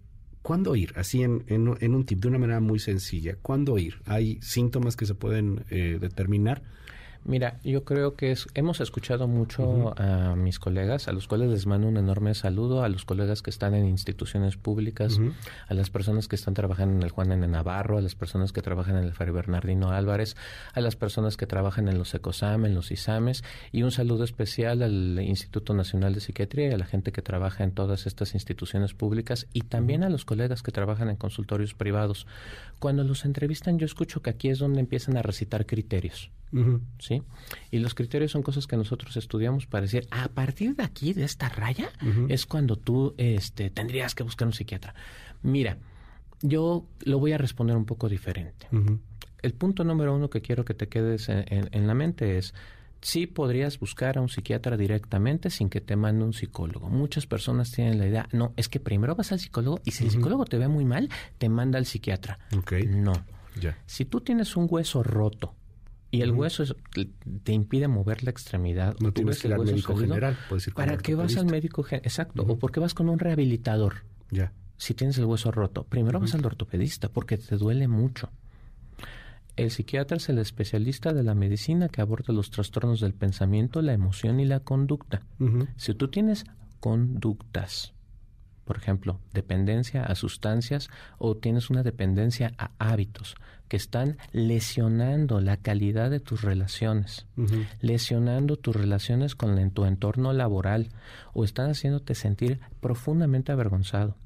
¿Cuándo 0.43 0.75
ir? 0.75 0.93
Así 0.97 1.23
en, 1.23 1.45
en, 1.47 1.69
un 1.69 2.07
tip, 2.07 2.19
de 2.19 2.27
una 2.27 2.39
manera 2.39 2.59
muy 2.59 2.81
sencilla. 2.81 3.37
¿Cuándo 3.41 3.79
ir? 3.79 4.03
¿Hay 4.07 4.41
síntomas 4.43 4.97
que 4.97 5.07
se 5.07 5.15
pueden 5.15 5.65
eh, 5.71 5.99
determinar? 6.01 6.65
Mira, 7.27 7.59
yo 7.65 7.85
creo 7.85 8.17
que 8.17 8.33
es, 8.33 8.49
hemos 8.53 8.83
escuchado 8.83 9.27
mucho 9.27 9.95
a 9.99 10.37
mis 10.37 10.59
colegas, 10.59 11.09
a 11.09 11.13
los 11.13 11.27
cuales 11.27 11.49
les 11.49 11.67
mando 11.67 11.89
un 11.89 11.97
enorme 11.97 12.35
saludo, 12.35 12.83
a 12.83 12.89
los 12.91 13.07
colegas 13.07 13.41
que 13.41 13.49
están 13.49 13.75
en 13.75 13.87
instituciones 13.87 14.59
públicas, 14.59 15.19
a 15.67 15.73
las 15.73 15.89
personas 15.89 16.29
que 16.29 16.37
están 16.37 16.53
trabajando 16.53 16.97
en 16.97 17.03
el 17.03 17.11
Juan 17.11 17.33
N. 17.33 17.49
Navarro, 17.49 17.97
a 17.97 18.03
las 18.03 18.15
personas 18.15 18.53
que 18.53 18.61
trabajan 18.61 18.99
en 18.99 19.05
el 19.05 19.15
Fray 19.15 19.31
Bernardino 19.31 19.91
Álvarez, 19.91 20.37
a 20.75 20.83
las 20.83 20.97
personas 20.97 21.39
que 21.39 21.47
trabajan 21.47 21.89
en 21.89 21.97
los 21.97 22.15
ECOSAM, 22.15 22.67
en 22.67 22.75
los 22.75 22.91
ISAMES, 22.91 23.43
y 23.73 23.85
un 23.85 23.91
saludo 23.91 24.25
especial 24.25 24.83
al 24.83 25.19
Instituto 25.23 25.73
Nacional 25.73 26.13
de 26.13 26.21
Psiquiatría 26.21 26.69
y 26.69 26.73
a 26.73 26.79
la 26.79 26.85
gente 26.85 27.11
que 27.11 27.23
trabaja 27.23 27.65
en 27.65 27.73
todas 27.73 28.07
estas 28.07 28.35
instituciones 28.35 28.93
públicas 28.93 29.47
y 29.55 29.63
también 29.63 30.05
a 30.05 30.11
los 30.11 30.27
colegas 30.27 30.63
que 30.63 30.73
trabajan 30.73 31.09
en 31.09 31.17
consultorios 31.17 31.73
privados. 31.73 32.27
Cuando 32.81 33.03
los 33.03 33.25
entrevistan, 33.25 33.79
yo 33.79 33.87
escucho 33.87 34.21
que 34.21 34.29
aquí 34.29 34.51
es 34.51 34.59
donde 34.59 34.81
empiezan 34.81 35.17
a 35.17 35.23
recitar 35.23 35.65
criterios. 35.65 36.31
¿Sí? 36.99 37.23
Y 37.71 37.79
los 37.79 37.95
criterios 37.95 38.33
son 38.33 38.43
cosas 38.43 38.67
que 38.67 38.77
nosotros 38.77 39.17
estudiamos 39.17 39.67
para 39.67 39.83
decir, 39.83 40.07
a 40.11 40.29
partir 40.29 40.77
de 40.77 40.85
aquí, 40.85 41.13
de 41.13 41.25
esta 41.25 41.49
raya, 41.49 41.91
es 42.29 42.47
cuando 42.47 42.77
tú 42.77 43.15
este, 43.17 43.71
tendrías 43.71 44.15
que 44.15 44.23
buscar 44.23 44.47
un 44.47 44.55
psiquiatra. 44.55 44.95
Mira, 45.43 45.79
yo 46.43 46.87
lo 47.05 47.19
voy 47.19 47.33
a 47.33 47.39
responder 47.39 47.77
un 47.77 47.87
poco 47.87 48.09
diferente. 48.09 48.69
El 49.43 49.55
punto 49.55 49.85
número 49.85 50.15
uno 50.15 50.31
que 50.31 50.41
quiero 50.41 50.65
que 50.65 50.75
te 50.75 50.89
quedes 50.89 51.29
en, 51.29 51.87
la 51.87 51.95
mente 51.95 52.39
es, 52.39 52.55
sí 53.01 53.27
podrías 53.27 53.79
buscar 53.79 54.19
a 54.19 54.21
un 54.21 54.29
psiquiatra 54.29 54.77
directamente 54.77 55.51
sin 55.51 55.69
que 55.69 55.81
te 55.81 55.97
mande 55.97 56.25
un 56.25 56.33
psicólogo. 56.33 56.89
Muchas 56.89 57.27
personas 57.27 57.71
tienen 57.71 57.99
la 57.99 58.07
idea, 58.07 58.29
no, 58.33 58.53
es 58.57 58.69
que 58.69 58.81
primero 58.81 59.15
vas 59.15 59.33
al 59.33 59.41
psicólogo 59.41 59.81
y 59.85 59.93
si 59.93 60.05
el 60.05 60.11
psicólogo 60.11 60.45
te 60.45 60.59
ve 60.59 60.69
muy 60.69 60.85
mal, 60.85 61.09
te 61.39 61.49
manda 61.49 61.79
al 61.79 61.87
psiquiatra. 61.87 62.39
No. 62.87 63.13
Ya. 63.61 63.79
Si 63.87 64.05
tú 64.05 64.21
tienes 64.21 64.57
un 64.57 64.67
hueso 64.69 65.03
roto, 65.03 65.55
y 66.15 66.23
el 66.23 66.31
hueso 66.31 66.65
te 67.43 67.53
impide 67.53 67.89
mover 67.89 68.23
la 68.23 68.31
extremidad. 68.31 68.97
No 69.01 69.13
tienes 69.13 69.41
que 69.41 69.49
ir 69.49 69.55
al 69.55 69.65
médico 69.65 69.97
general, 69.97 70.39
puedes 70.49 70.69
ir 70.69 70.75
¿Para 70.75 70.97
qué 70.97 71.15
vas 71.15 71.37
al 71.37 71.47
médico 71.47 71.83
general? 71.83 72.07
Exacto. 72.07 72.43
¿O 72.43 72.59
por 72.59 72.71
qué 72.71 72.81
vas 72.81 72.95
con 72.95 73.09
un 73.09 73.19
rehabilitador? 73.19 74.05
Ya. 74.31 74.53
Si 74.77 74.95
tienes 74.95 75.19
el 75.19 75.25
hueso 75.25 75.51
roto. 75.51 75.85
Primero 75.85 76.21
vas 76.21 76.35
al 76.35 76.45
ortopedista 76.45 77.09
porque 77.09 77.37
te 77.37 77.57
duele 77.57 77.89
mucho. 77.89 78.31
El 79.57 79.71
psiquiatra 79.71 80.17
es 80.17 80.29
el 80.29 80.39
especialista 80.39 81.13
de 81.13 81.23
la 81.23 81.35
medicina 81.35 81.89
que 81.89 82.01
aborda 82.01 82.33
los 82.33 82.51
trastornos 82.51 83.01
del 83.01 83.15
pensamiento, 83.15 83.83
la 83.83 83.93
emoción 83.93 84.41
y 84.41 84.45
la 84.45 84.61
conducta. 84.61 85.23
Si 85.77 85.95
tú 85.95 86.09
tienes 86.09 86.45
conductas 86.81 87.95
por 88.65 88.79
ejemplo, 88.79 89.21
dependencia 89.33 90.05
a 90.05 90.15
sustancias 90.15 90.89
o 91.19 91.37
tienes 91.37 91.71
una 91.71 91.83
dependencia 91.83 92.55
a 92.57 92.71
hábitos 92.79 93.37
que 93.69 93.77
están 93.77 94.19
lesionando 94.33 95.41
la 95.41 95.57
calidad 95.57 96.11
de 96.11 96.21
tus 96.21 96.43
relaciones, 96.43 97.27
lesionando 97.81 98.57
tus 98.57 98.77
relaciones 98.77 99.35
con 99.35 99.71
tu 99.71 99.85
entorno 99.85 100.33
laboral 100.33 100.89
o 101.33 101.45
están 101.45 101.71
haciéndote 101.71 102.15
sentir 102.15 102.61
profundamente 102.81 103.53
avergonzado. 103.53 104.17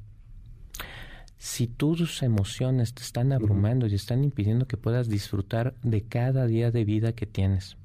Si 1.41 1.69
tus 1.69 2.25
emociones 2.25 2.95
te 2.95 3.03
están 3.03 3.33
abrumando 3.33 3.87
y 3.87 3.95
están 3.95 4.25
impidiendo 4.25 4.67
que 4.67 4.77
puedas 4.77 5.09
disfrutar 5.09 5.75
de 5.85 6.03
cada 6.03 6.47
día 6.47 6.73
de 6.73 6.85
vida 6.85 7.13
que 7.13 7.27
tienes, 7.27 7.77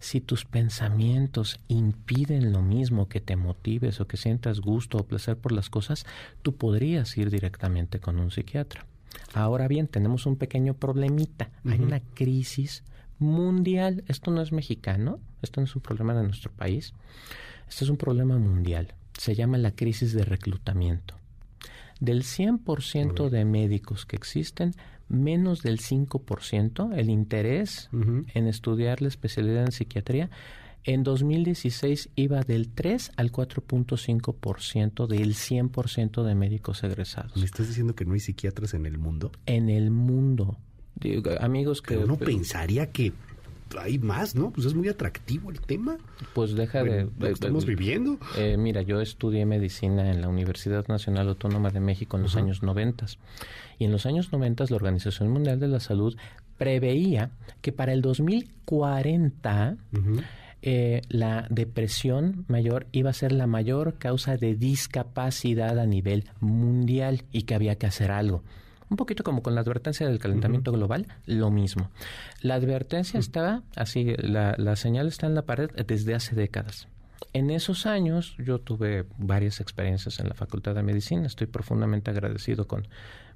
si 0.00 0.20
tus 0.20 0.44
pensamientos 0.44 1.60
impiden 1.68 2.52
lo 2.52 2.62
mismo 2.62 3.08
que 3.08 3.20
te 3.20 3.36
motives 3.36 4.00
o 4.00 4.08
que 4.08 4.16
sientas 4.16 4.58
gusto 4.60 4.98
o 4.98 5.04
placer 5.04 5.36
por 5.36 5.52
las 5.52 5.70
cosas, 5.70 6.04
tú 6.42 6.56
podrías 6.56 7.16
ir 7.16 7.30
directamente 7.30 8.00
con 8.00 8.18
un 8.18 8.32
psiquiatra. 8.32 8.84
Ahora 9.34 9.68
bien, 9.68 9.86
tenemos 9.86 10.26
un 10.26 10.36
pequeño 10.36 10.74
problemita. 10.74 11.50
Hay 11.64 11.80
una 11.80 12.00
crisis 12.00 12.82
mundial. 13.18 14.04
Esto 14.08 14.30
no 14.30 14.42
es 14.42 14.52
mexicano, 14.52 15.20
esto 15.42 15.60
no 15.60 15.66
es 15.66 15.76
un 15.76 15.82
problema 15.82 16.14
de 16.14 16.24
nuestro 16.24 16.50
país. 16.50 16.94
Esto 17.68 17.84
es 17.84 17.90
un 17.90 17.96
problema 17.96 18.38
mundial. 18.38 18.94
Se 19.16 19.34
llama 19.34 19.58
la 19.58 19.72
crisis 19.72 20.12
de 20.12 20.24
reclutamiento. 20.24 21.14
Del 22.00 22.22
100% 22.22 23.28
de 23.28 23.44
médicos 23.44 24.06
que 24.06 24.16
existen, 24.16 24.74
menos 25.08 25.62
del 25.62 25.80
5%, 25.80 26.96
el 26.96 27.10
interés 27.10 27.90
en 27.92 28.46
estudiar 28.46 29.02
la 29.02 29.08
especialidad 29.08 29.64
en 29.64 29.72
psiquiatría, 29.72 30.30
en 30.84 31.02
2016 31.02 32.10
iba 32.16 32.40
del 32.42 32.68
3 32.68 33.12
al 33.16 33.32
4.5% 33.32 35.06
del 35.06 35.34
100% 35.34 36.24
de 36.24 36.34
médicos 36.34 36.82
egresados. 36.84 37.36
¿Me 37.36 37.44
estás 37.44 37.68
diciendo 37.68 37.94
que 37.94 38.04
no 38.04 38.14
hay 38.14 38.20
psiquiatras 38.20 38.74
en 38.74 38.86
el 38.86 38.98
mundo? 38.98 39.32
En 39.46 39.68
el 39.68 39.90
mundo. 39.90 40.58
amigos 41.40 41.82
que... 41.82 41.94
Pero 41.94 42.06
uno 42.06 42.16
pensaría 42.16 42.90
que 42.90 43.12
hay 43.78 43.98
más, 43.98 44.34
¿no? 44.34 44.50
Pues 44.50 44.66
es 44.66 44.74
muy 44.74 44.88
atractivo 44.88 45.50
el 45.50 45.60
tema. 45.60 45.98
Pues 46.34 46.54
deja 46.54 46.82
de, 46.82 47.08
estamos 47.28 47.66
viviendo. 47.66 48.18
Eh, 48.36 48.56
mira, 48.58 48.82
yo 48.82 49.00
estudié 49.00 49.46
medicina 49.46 50.10
en 50.10 50.20
la 50.20 50.28
Universidad 50.28 50.88
Nacional 50.88 51.28
Autónoma 51.28 51.70
de 51.70 51.80
México 51.80 52.16
en 52.16 52.24
los 52.24 52.36
años 52.36 52.62
90. 52.62 53.06
Y 53.78 53.84
en 53.84 53.92
los 53.92 54.06
años 54.06 54.32
90 54.32 54.64
la 54.68 54.76
Organización 54.76 55.30
Mundial 55.30 55.60
de 55.60 55.68
la 55.68 55.80
Salud 55.80 56.16
preveía 56.58 57.30
que 57.60 57.72
para 57.72 57.92
el 57.92 58.02
2040 58.02 59.76
eh, 60.62 61.02
la 61.08 61.46
depresión 61.50 62.44
mayor 62.48 62.86
iba 62.92 63.10
a 63.10 63.14
ser 63.14 63.32
la 63.32 63.46
mayor 63.46 63.98
causa 63.98 64.36
de 64.36 64.54
discapacidad 64.54 65.78
a 65.78 65.86
nivel 65.86 66.24
mundial 66.40 67.24
y 67.32 67.42
que 67.42 67.54
había 67.54 67.76
que 67.76 67.86
hacer 67.86 68.10
algo 68.10 68.42
un 68.90 68.96
poquito 68.96 69.22
como 69.22 69.42
con 69.42 69.54
la 69.54 69.60
advertencia 69.60 70.08
del 70.08 70.18
calentamiento 70.18 70.72
global, 70.72 71.06
lo 71.24 71.50
mismo. 71.50 71.90
La 72.42 72.56
advertencia 72.56 73.20
estaba 73.20 73.62
así, 73.76 74.14
la, 74.18 74.56
la 74.58 74.74
señal 74.74 75.06
está 75.06 75.28
en 75.28 75.36
la 75.36 75.42
pared 75.42 75.70
desde 75.86 76.14
hace 76.14 76.34
décadas. 76.34 76.88
En 77.32 77.50
esos 77.50 77.86
años 77.86 78.34
yo 78.38 78.58
tuve 78.58 79.06
varias 79.16 79.60
experiencias 79.60 80.18
en 80.18 80.28
la 80.28 80.34
Facultad 80.34 80.74
de 80.74 80.82
Medicina, 80.82 81.26
estoy 81.26 81.46
profundamente 81.46 82.10
agradecido 82.10 82.66
con 82.66 82.88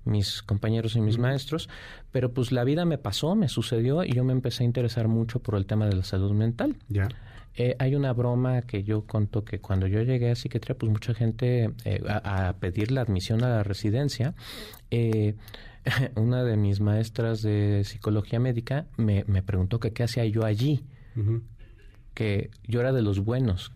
mis 0.05 0.43
compañeros 0.43 0.97
y 0.97 1.01
mis 1.01 1.19
maestros, 1.19 1.69
pero 2.13 2.33
pues 2.33 2.53
la 2.53 2.65
vida 2.65 2.85
me 2.85 2.99
pasó, 2.99 3.35
me 3.35 3.49
sucedió 3.49 4.05
y 4.05 4.13
yo 4.13 4.25
me 4.25 4.33
empecé 4.33 4.65
a 4.65 4.67
interesar 4.67 5.09
mucho 5.09 5.41
por 5.41 5.57
el 5.57 5.67
tema 5.67 5.87
de 5.87 5.97
la 5.97 6.05
salud 6.05 6.33
mental. 6.33 6.77
Ya. 6.89 7.09
Eh, 7.57 7.77
hay 7.79 7.95
una 7.95 8.13
broma 8.13 8.63
que 8.63 8.83
yo 8.83 9.03
conto 9.03 9.45
que 9.45 9.61
cuando 9.61 9.87
yo 9.87 10.03
llegué 10.03 10.31
a 10.31 10.35
psiquiatría, 10.35 10.77
pues 10.77 10.91
mucha 10.91 11.15
gente 11.15 11.71
eh, 11.85 12.03
a, 12.09 12.53
pedir 12.59 12.91
la 12.91 13.03
admisión 13.03 13.45
a 13.45 13.49
la 13.49 13.63
residencia, 13.63 14.35
eh, 14.91 15.37
una 16.17 16.43
de 16.43 16.57
mis 16.57 16.81
maestras 16.81 17.43
de 17.43 17.85
psicología 17.85 18.41
médica 18.41 18.87
me, 18.97 19.25
me 19.29 19.43
preguntó 19.43 19.79
que 19.79 19.93
qué 19.93 20.03
hacía 20.03 20.25
yo 20.27 20.45
allí, 20.45 20.85
que 22.15 22.51
yo 22.65 22.81
era 22.81 22.93
de 22.93 23.03
los 23.03 23.21
buenos. 23.21 23.73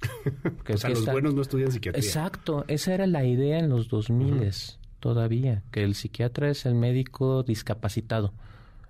Que, 0.64 0.74
o 0.74 0.76
sea, 0.76 0.90
los 0.90 1.06
buenos 1.06 1.34
no 1.34 1.42
estudian 1.42 1.72
psiquiatría. 1.72 2.04
Exacto, 2.04 2.64
esa 2.68 2.94
era 2.94 3.06
la 3.06 3.24
idea 3.24 3.58
en 3.58 3.68
los 3.68 3.88
2000 3.88 4.42
todavía, 5.00 5.62
que 5.70 5.84
el 5.84 5.94
psiquiatra 5.94 6.50
es 6.50 6.66
el 6.66 6.74
médico 6.74 7.42
discapacitado. 7.42 8.32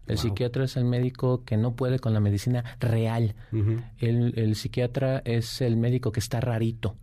El 0.06 0.16
psiquiatra 0.16 0.64
es 0.64 0.76
el 0.76 0.84
médico 0.84 1.44
que 1.44 1.56
no 1.58 1.74
puede 1.74 1.98
con 1.98 2.14
la 2.14 2.20
medicina 2.20 2.64
real. 2.80 3.34
el, 3.98 4.56
psiquiatra 4.56 5.22
es 5.24 5.60
el 5.60 5.76
médico 5.76 6.12
que 6.12 6.20
está 6.20 6.40
rarito. 6.40 6.96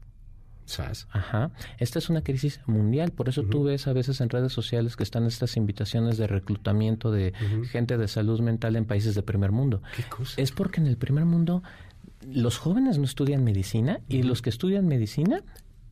¿Sabes? 0.65 1.07
Ajá. 1.11 1.51
Esta 1.77 1.99
es 1.99 2.09
una 2.09 2.23
crisis 2.23 2.59
mundial. 2.65 3.11
Por 3.11 3.29
eso 3.29 3.43
tú 3.43 3.65
ves 3.65 3.85
a 3.85 3.93
veces 3.93 4.19
en 4.21 4.29
redes 4.29 4.51
sociales 4.51 4.95
que 4.95 5.03
están 5.03 5.27
estas 5.27 5.57
invitaciones 5.57 6.17
de 6.17 6.25
reclutamiento 6.25 7.11
de 7.11 7.33
gente 7.69 7.97
de 7.97 8.07
salud 8.07 8.41
mental 8.41 8.75
en 8.75 8.85
países 8.85 9.13
de 9.13 9.21
primer 9.21 9.51
mundo. 9.51 9.83
¿Qué 9.95 10.03
cosa? 10.03 10.41
Es 10.41 10.51
porque 10.51 10.81
en 10.81 10.87
el 10.87 10.97
primer 10.97 11.25
mundo 11.25 11.61
los 12.27 12.57
jóvenes 12.57 12.97
no 12.97 13.05
estudian 13.05 13.43
medicina 13.43 13.99
y 14.07 14.23
los 14.23 14.41
que 14.41 14.49
estudian 14.49 14.87
medicina 14.87 15.43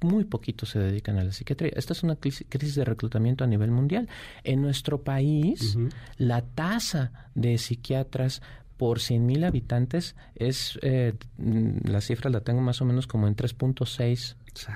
muy 0.03 0.25
poquitos 0.25 0.69
se 0.69 0.79
dedican 0.79 1.17
a 1.17 1.23
la 1.23 1.31
psiquiatría. 1.31 1.71
Esta 1.75 1.93
es 1.93 2.03
una 2.03 2.15
crisis 2.15 2.75
de 2.75 2.85
reclutamiento 2.85 3.43
a 3.43 3.47
nivel 3.47 3.71
mundial. 3.71 4.07
En 4.43 4.61
nuestro 4.61 5.01
país, 5.01 5.77
la 6.17 6.41
tasa 6.41 7.29
de 7.35 7.57
psiquiatras 7.57 8.41
por 8.77 8.99
100.000 8.99 9.45
habitantes 9.45 10.15
es, 10.35 10.79
eh, 10.81 11.13
la 11.37 12.01
cifra 12.01 12.29
la 12.29 12.41
tengo 12.41 12.61
más 12.61 12.81
o 12.81 12.85
menos 12.85 13.07
como 13.07 13.27
en 13.27 13.35
3.6, 13.35 14.35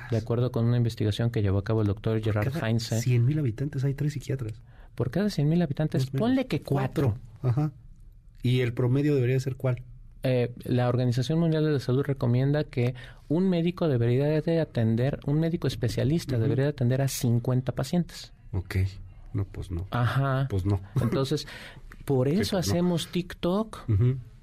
de 0.10 0.18
acuerdo 0.18 0.52
con 0.52 0.66
una 0.66 0.78
investigación 0.78 1.30
que 1.30 1.42
llevó 1.42 1.60
a 1.60 1.64
cabo 1.64 1.82
el 1.82 1.88
doctor 1.88 2.22
Gerard 2.22 2.54
Heinze. 2.64 2.98
100.000 2.98 3.40
habitantes 3.40 3.84
hay 3.84 3.94
tres 3.94 4.14
psiquiatras. 4.14 4.62
Por 4.96 5.12
cada 5.12 5.28
100.000 5.28 5.62
habitantes, 5.62 6.08
ponle 6.08 6.48
que 6.48 6.62
cuatro. 6.62 7.18
Ajá. 7.42 7.72
¿Y 8.42 8.62
el 8.62 8.74
promedio 8.74 9.14
debería 9.16 9.40
ser 9.40 9.56
cuál? 9.56 9.84
Eh, 10.24 10.52
la 10.64 10.90
Organización 10.90 11.40
Mundial 11.40 11.64
de 11.64 11.72
la 11.72 11.80
Salud 11.80 12.04
recomienda 12.04 12.64
que 12.64 12.96
un 13.30 13.50
médico 13.50 13.88
debería 13.88 14.42
de 14.42 14.60
atender, 14.60 15.20
un 15.26 15.40
médico 15.40 15.68
especialista 15.68 16.38
debería 16.38 16.66
de 16.66 16.70
atender 16.72 17.02
a 17.02 17.08
50 17.08 17.72
pacientes. 17.74 18.34
Ok. 18.52 18.78
No, 19.34 19.46
pues 19.46 19.70
no. 19.70 19.86
Ajá. 19.92 20.48
Pues 20.50 20.66
no. 20.66 20.82
Entonces, 21.02 21.48
por 22.06 22.28
eso 22.28 22.58
pues 22.58 22.68
hacemos 22.70 23.08
TikTok. 23.10 23.86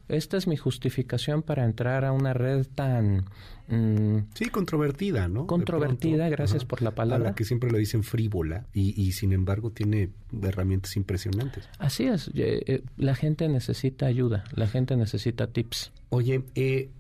Esta 0.09 0.37
es 0.37 0.47
mi 0.47 0.57
justificación 0.57 1.43
para 1.43 1.65
entrar 1.65 2.05
a 2.05 2.13
una 2.13 2.35
red 2.35 2.67
tan... 2.75 3.25
Mm, 3.69 4.27
sí, 4.35 4.47
controvertida, 4.51 5.29
¿no? 5.29 5.47
Controvertida, 5.47 6.29
gracias 6.29 6.65
por 6.67 6.83
la 6.83 6.91
palabra. 6.91 7.29
A 7.29 7.31
la 7.31 7.35
que 7.35 7.45
siempre 7.45 7.71
le 7.71 7.79
dicen 7.79 8.03
frívola 8.03 8.67
y, 8.75 9.01
y 9.01 9.13
sin 9.13 9.33
embargo 9.33 9.71
tiene 9.71 10.11
herramientas 10.43 10.97
impresionantes. 10.97 11.69
Así 11.79 12.05
es, 12.05 12.31
eh, 12.35 12.83
la 12.99 13.15
gente 13.15 13.49
necesita 13.49 14.07
ayuda, 14.07 14.45
la 14.55 14.67
gente 14.67 14.97
necesita 14.97 15.47
tips. 15.47 15.93
Oye, 16.11 16.45
eh, 16.55 16.91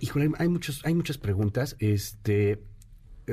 híjole, 0.00 0.30
hay, 0.38 0.48
muchos, 0.48 0.84
hay 0.84 0.94
muchas 0.94 1.18
preguntas. 1.18 1.76
Este, 1.78 2.60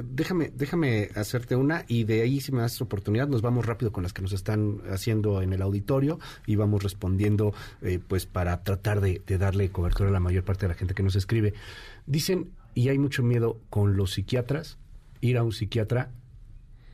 déjame, 0.03 0.51
déjame 0.55 1.09
hacerte 1.15 1.55
una 1.55 1.85
y 1.87 2.03
de 2.03 2.21
ahí 2.21 2.41
si 2.41 2.51
me 2.51 2.61
das 2.61 2.81
oportunidad 2.81 3.27
nos 3.27 3.41
vamos 3.41 3.65
rápido 3.65 3.91
con 3.91 4.03
las 4.03 4.13
que 4.13 4.21
nos 4.21 4.33
están 4.33 4.81
haciendo 4.91 5.41
en 5.41 5.53
el 5.53 5.61
auditorio 5.61 6.19
y 6.45 6.55
vamos 6.55 6.83
respondiendo 6.83 7.53
eh, 7.81 7.99
pues 8.05 8.25
para 8.25 8.63
tratar 8.63 9.01
de, 9.01 9.21
darle 9.37 9.69
cobertura 9.69 10.09
a 10.09 10.13
la 10.13 10.19
mayor 10.19 10.43
parte 10.43 10.65
de 10.65 10.73
la 10.73 10.77
gente 10.77 10.93
que 10.93 11.03
nos 11.03 11.15
escribe. 11.15 11.53
Dicen, 12.05 12.51
y 12.73 12.89
hay 12.89 12.97
mucho 12.97 13.23
miedo 13.23 13.59
con 13.69 13.97
los 13.97 14.13
psiquiatras, 14.13 14.77
ir 15.21 15.37
a 15.37 15.43
un 15.43 15.51
psiquiatra 15.51 16.11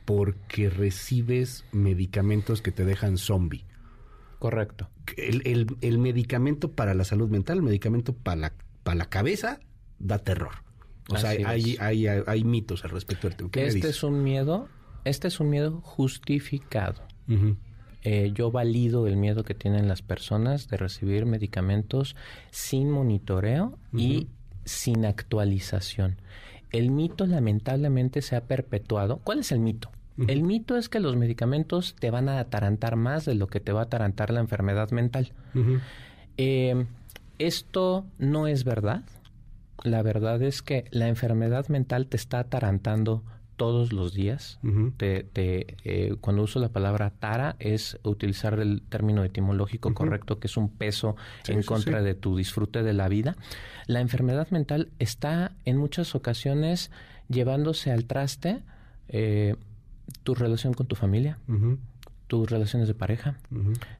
porque 0.04 0.70
recibes 0.70 1.64
medicamentos 1.72 2.62
que 2.62 2.72
te 2.72 2.84
dejan 2.84 3.18
zombie. 3.18 3.64
Correcto. 4.38 4.90
El, 5.16 5.76
el, 5.80 5.98
medicamento 5.98 6.72
para 6.72 6.94
la 6.94 7.04
salud 7.04 7.30
mental, 7.30 7.58
el 7.58 7.62
medicamento 7.62 8.12
para 8.14 8.36
la, 8.36 8.52
para 8.82 8.96
la 8.96 9.08
cabeza, 9.08 9.60
da 9.98 10.18
terror. 10.18 10.52
O 11.08 11.16
sea, 11.16 11.30
hay, 11.30 11.76
hay, 11.80 12.06
hay, 12.06 12.44
mitos 12.44 12.84
al 12.84 12.90
respecto 12.90 13.28
del 13.28 13.36
tema. 13.36 13.66
Este 13.66 13.88
es 13.88 14.02
un 14.02 14.22
miedo, 14.22 14.68
este 15.04 15.28
es 15.28 15.38
un 15.38 15.50
miedo 15.50 15.80
justificado. 15.82 17.02
Eh, 18.02 18.32
yo 18.34 18.50
valido 18.50 19.06
el 19.06 19.16
miedo 19.16 19.44
que 19.44 19.54
tienen 19.54 19.88
las 19.88 20.02
personas 20.02 20.68
de 20.68 20.76
recibir 20.76 21.24
medicamentos 21.24 22.16
sin 22.50 22.90
monitoreo 22.90 23.78
y 23.94 24.28
sin 24.64 25.04
actualización. 25.04 26.16
El 26.70 26.90
mito 26.90 27.26
lamentablemente 27.26 28.20
se 28.20 28.36
ha 28.36 28.42
perpetuado. 28.42 29.20
¿Cuál 29.24 29.40
es 29.40 29.52
el 29.52 29.60
mito? 29.60 29.90
El 30.28 30.42
mito 30.42 30.76
es 30.76 30.88
que 30.88 31.00
los 31.00 31.16
medicamentos 31.16 31.96
te 31.98 32.10
van 32.10 32.28
a 32.28 32.38
atarantar 32.38 32.96
más 32.96 33.24
de 33.24 33.34
lo 33.34 33.48
que 33.48 33.58
te 33.58 33.72
va 33.72 33.80
a 33.80 33.84
atarantar 33.84 34.30
la 34.30 34.40
enfermedad 34.40 34.90
mental. 34.90 35.32
Eh, 36.36 36.86
esto 37.38 38.04
no 38.18 38.46
es 38.46 38.64
verdad. 38.64 39.02
La 39.84 40.02
verdad 40.02 40.42
es 40.42 40.62
que 40.62 40.86
la 40.90 41.06
enfermedad 41.08 41.68
mental 41.68 42.08
te 42.08 42.16
está 42.16 42.40
atarantando 42.40 43.22
todos 43.56 43.92
los 43.92 44.14
días. 44.14 44.58
Eh, 44.98 46.16
cuando 46.20 46.42
uso 46.42 46.58
la 46.58 46.70
palabra 46.70 47.10
tara 47.10 47.56
es 47.58 47.98
utilizar 48.02 48.58
el 48.58 48.82
término 48.82 49.22
etimológico 49.24 49.94
correcto, 49.94 50.40
que 50.40 50.48
es 50.48 50.56
un 50.56 50.70
peso 50.70 51.16
en 51.46 51.62
contra 51.62 52.02
de 52.02 52.14
tu 52.14 52.36
disfrute 52.36 52.82
de 52.82 52.92
la 52.92 53.08
vida. 53.08 53.36
La 53.86 54.00
enfermedad 54.00 54.48
mental 54.50 54.90
está 54.98 55.52
en 55.64 55.76
muchas 55.76 56.14
ocasiones 56.14 56.90
llevándose 57.28 57.92
al 57.92 58.06
traste 58.06 58.62
eh, 59.08 59.54
tu 60.22 60.34
relación 60.34 60.74
con 60.74 60.86
tu 60.86 60.96
familia. 60.96 61.38
Tus 62.26 62.50
relaciones 62.50 62.88
de 62.88 62.94
pareja, 62.94 63.38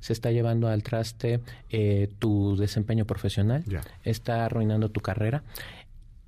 se 0.01 0.13
está 0.13 0.31
llevando 0.31 0.69
al 0.69 0.83
traste 0.83 1.41
eh, 1.71 2.09
tu 2.19 2.57
desempeño 2.57 3.05
profesional, 3.05 3.65
está 4.03 4.45
arruinando 4.45 4.91
tu 4.91 5.01
carrera. 5.01 5.43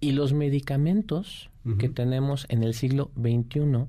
Y 0.00 0.12
los 0.12 0.32
medicamentos 0.32 1.50
que 1.78 1.88
tenemos 1.88 2.46
en 2.48 2.62
el 2.62 2.74
siglo 2.74 3.10
XXI 3.16 3.86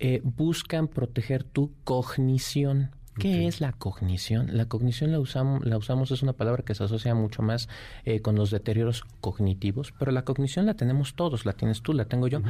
eh, 0.00 0.20
buscan 0.24 0.88
proteger 0.88 1.44
tu 1.44 1.72
cognición. 1.84 2.90
¿Qué 3.18 3.46
es 3.46 3.60
la 3.60 3.72
cognición? 3.72 4.56
La 4.56 4.66
cognición 4.66 5.12
la 5.12 5.20
usamos, 5.20 5.64
la 5.66 5.76
usamos, 5.76 6.10
es 6.10 6.22
una 6.22 6.32
palabra 6.32 6.64
que 6.64 6.74
se 6.74 6.84
asocia 6.84 7.14
mucho 7.14 7.42
más 7.42 7.68
eh, 8.04 8.20
con 8.20 8.36
los 8.36 8.50
deterioros 8.50 9.04
cognitivos, 9.20 9.92
pero 9.98 10.12
la 10.12 10.24
cognición 10.24 10.64
la 10.64 10.74
tenemos 10.74 11.14
todos, 11.14 11.44
la 11.44 11.52
tienes 11.52 11.82
tú, 11.82 11.92
la 11.92 12.06
tengo 12.06 12.26
yo. 12.28 12.40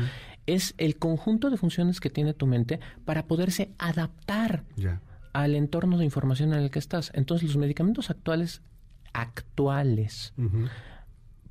Es 0.47 0.75
el 0.79 0.99
conjunto 0.99 1.51
de 1.51 1.57
funciones 1.57 2.01
que 2.01 2.11
tiene 2.11 2.33
tu 2.33 2.47
mente 2.47 2.79
para 3.05 3.27
poderse 3.27 3.73
adaptar 3.79 4.65
al 5.33 5.55
entorno 5.55 5.99
de 5.99 6.05
información 6.05 6.53
en 6.53 6.61
el 6.61 6.71
que 6.71 6.79
estás. 6.79 7.11
Entonces, 7.15 7.49
los 7.49 7.57
medicamentos 7.57 8.11
actuales, 8.11 8.63
actuales, 9.13 10.33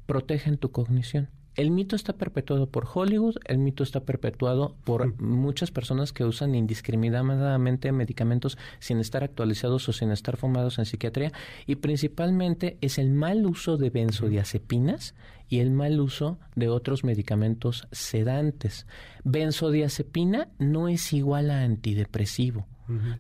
protegen 0.06 0.58
tu 0.58 0.72
cognición 0.72 1.30
el 1.62 1.70
mito 1.70 1.96
está 1.96 2.14
perpetuado 2.14 2.68
por 2.68 2.88
Hollywood, 2.92 3.36
el 3.46 3.60
mito 3.60 3.84
está 3.84 4.00
perpetuado 4.00 4.76
por 4.84 5.22
muchas 5.22 5.70
personas 5.70 6.12
que 6.12 6.24
usan 6.24 6.56
indiscriminadamente 6.56 7.92
medicamentos 7.92 8.58
sin 8.80 8.98
estar 8.98 9.24
actualizados 9.24 9.88
o 9.88 9.94
sin 9.94 10.10
estar 10.10 10.38
formados 10.38 10.80
en 10.80 10.86
psiquiatría 10.86 11.32
y 11.68 11.76
principalmente 11.76 12.80
es 12.82 12.98
el 12.98 13.12
mal 13.12 13.46
uso 13.46 13.78
de 13.78 13.92
benzodiazepinas 13.92 15.14
y 15.50 15.60
el 15.60 15.70
mal 15.70 16.00
uso 16.00 16.40
de 16.56 16.68
otros 16.70 17.04
medicamentos 17.04 17.88
sedantes. 17.92 18.88
Benzodiazepina 19.24 20.48
no 20.58 20.88
es 20.88 21.14
igual 21.14 21.52
a 21.52 21.62
antidepresivo. 21.62 22.66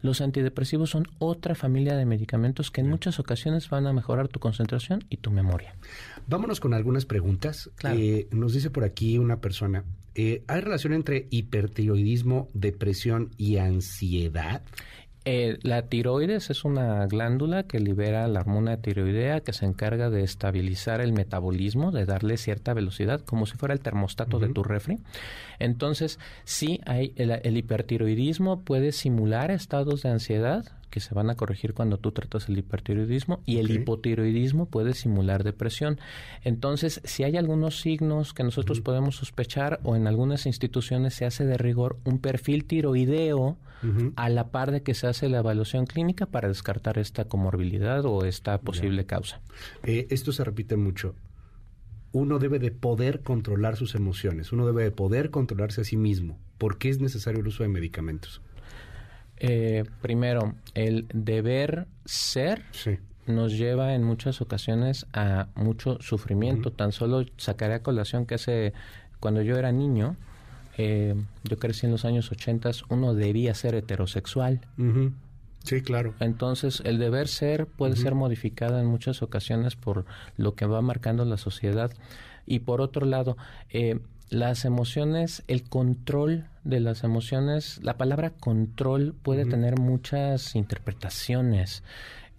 Los 0.01 0.21
antidepresivos 0.21 0.89
son 0.89 1.07
otra 1.19 1.55
familia 1.55 1.95
de 1.95 2.05
medicamentos 2.05 2.71
que 2.71 2.81
en 2.81 2.89
muchas 2.89 3.19
ocasiones 3.19 3.69
van 3.69 3.87
a 3.87 3.93
mejorar 3.93 4.27
tu 4.27 4.39
concentración 4.39 5.03
y 5.09 5.17
tu 5.17 5.31
memoria. 5.31 5.75
Vámonos 6.27 6.59
con 6.59 6.73
algunas 6.73 7.05
preguntas. 7.05 7.69
Eh, 7.83 8.27
nos 8.31 8.53
dice 8.53 8.69
por 8.69 8.83
aquí 8.83 9.17
una 9.17 9.41
persona, 9.41 9.83
eh, 10.15 10.43
¿hay 10.47 10.61
relación 10.61 10.93
entre 10.93 11.27
hipertiroidismo, 11.29 12.49
depresión 12.53 13.31
y 13.37 13.57
ansiedad? 13.57 14.61
Eh, 15.23 15.59
la 15.61 15.83
tiroides 15.83 16.49
es 16.49 16.65
una 16.65 17.05
glándula 17.05 17.63
que 17.63 17.79
libera 17.79 18.27
la 18.27 18.39
hormona 18.39 18.77
tiroidea 18.77 19.41
que 19.41 19.53
se 19.53 19.65
encarga 19.65 20.09
de 20.09 20.23
estabilizar 20.23 20.99
el 20.99 21.13
metabolismo, 21.13 21.91
de 21.91 22.05
darle 22.05 22.37
cierta 22.37 22.73
velocidad, 22.73 23.21
como 23.21 23.45
si 23.45 23.55
fuera 23.55 23.75
el 23.75 23.81
termostato 23.81 24.39
de 24.39 24.49
tu 24.49 24.63
refri. 24.63 24.97
Entonces, 25.59 26.17
sí, 26.43 26.79
hay 26.87 27.13
el 27.15 27.55
hipertiroidismo 27.55 28.61
puede 28.61 28.91
simular 28.91 29.51
estados 29.51 30.01
de 30.01 30.09
ansiedad, 30.09 30.65
que 30.91 30.99
se 30.99 31.15
van 31.15 31.31
a 31.31 31.35
corregir 31.35 31.73
cuando 31.73 31.97
tú 31.97 32.11
tratas 32.11 32.47
el 32.49 32.57
hipertiroidismo 32.59 33.41
y 33.45 33.57
el 33.57 33.71
hipotiroidismo 33.71 34.67
puede 34.67 34.93
simular 34.93 35.43
depresión. 35.43 35.99
Entonces, 36.43 37.01
si 37.03 37.23
hay 37.23 37.37
algunos 37.37 37.81
signos 37.81 38.33
que 38.33 38.43
nosotros 38.43 38.81
podemos 38.81 39.15
sospechar 39.15 39.79
o 39.83 39.95
en 39.95 40.05
algunas 40.05 40.45
instituciones 40.45 41.15
se 41.15 41.25
hace 41.25 41.45
de 41.45 41.57
rigor 41.57 41.97
un 42.03 42.19
perfil 42.19 42.65
tiroideo 42.65 43.57
a 44.15 44.29
la 44.29 44.49
par 44.49 44.69
de 44.69 44.83
que 44.83 44.93
se 44.93 45.07
hace 45.07 45.27
la 45.27 45.39
evaluación 45.39 45.87
clínica 45.87 46.27
para 46.27 46.47
descartar 46.47 46.99
esta 46.99 47.25
comorbilidad 47.25 48.05
o 48.05 48.25
esta 48.25 48.59
posible 48.59 49.07
causa. 49.07 49.41
Eh, 49.81 50.05
esto 50.11 50.31
se 50.31 50.43
repite 50.43 50.75
mucho 50.75 51.15
uno 52.13 52.39
debe 52.39 52.59
de 52.59 52.71
poder 52.71 53.21
controlar 53.21 53.77
sus 53.77 53.95
emociones, 53.95 54.51
uno 54.51 54.65
debe 54.65 54.83
de 54.83 54.91
poder 54.91 55.31
controlarse 55.31 55.81
a 55.81 55.83
sí 55.83 55.97
mismo. 55.97 56.37
¿Por 56.57 56.77
qué 56.77 56.89
es 56.89 56.99
necesario 56.99 57.39
el 57.39 57.47
uso 57.47 57.63
de 57.63 57.69
medicamentos? 57.69 58.41
Eh, 59.43 59.85
primero, 60.03 60.53
el 60.75 61.07
deber 61.11 61.87
ser 62.05 62.61
nos 63.25 63.57
lleva 63.57 63.95
en 63.95 64.03
muchas 64.03 64.39
ocasiones 64.39 65.07
a 65.13 65.47
mucho 65.55 65.97
sufrimiento. 65.99 66.71
Tan 66.71 66.91
solo 66.91 67.25
sacaré 67.37 67.73
a 67.73 67.83
colación 67.83 68.27
que 68.27 68.35
hace, 68.35 68.73
cuando 69.19 69.41
yo 69.41 69.57
era 69.57 69.71
niño, 69.71 70.15
eh, 70.77 71.15
yo 71.43 71.57
crecí 71.57 71.87
en 71.87 71.91
los 71.91 72.05
años 72.05 72.31
80, 72.31 72.69
uno 72.89 73.15
debía 73.15 73.55
ser 73.55 73.73
heterosexual. 73.73 74.61
Sí, 75.63 75.81
claro. 75.81 76.13
Entonces, 76.19 76.83
el 76.85 76.99
deber 76.99 77.27
ser 77.27 77.65
puede 77.65 77.95
ser 77.95 78.13
modificado 78.13 78.79
en 78.79 78.85
muchas 78.85 79.23
ocasiones 79.23 79.75
por 79.75 80.05
lo 80.37 80.53
que 80.53 80.67
va 80.67 80.83
marcando 80.83 81.25
la 81.25 81.37
sociedad. 81.37 81.91
Y 82.45 82.59
por 82.59 82.79
otro 82.79 83.07
lado, 83.07 83.37
eh, 83.71 83.99
las 84.31 84.63
emociones, 84.63 85.43
el 85.47 85.63
control 85.63 86.45
de 86.63 86.79
las 86.79 87.03
emociones, 87.03 87.79
la 87.83 87.97
palabra 87.97 88.29
control 88.29 89.13
puede 89.21 89.45
tener 89.45 89.77
muchas 89.77 90.55
interpretaciones. 90.55 91.83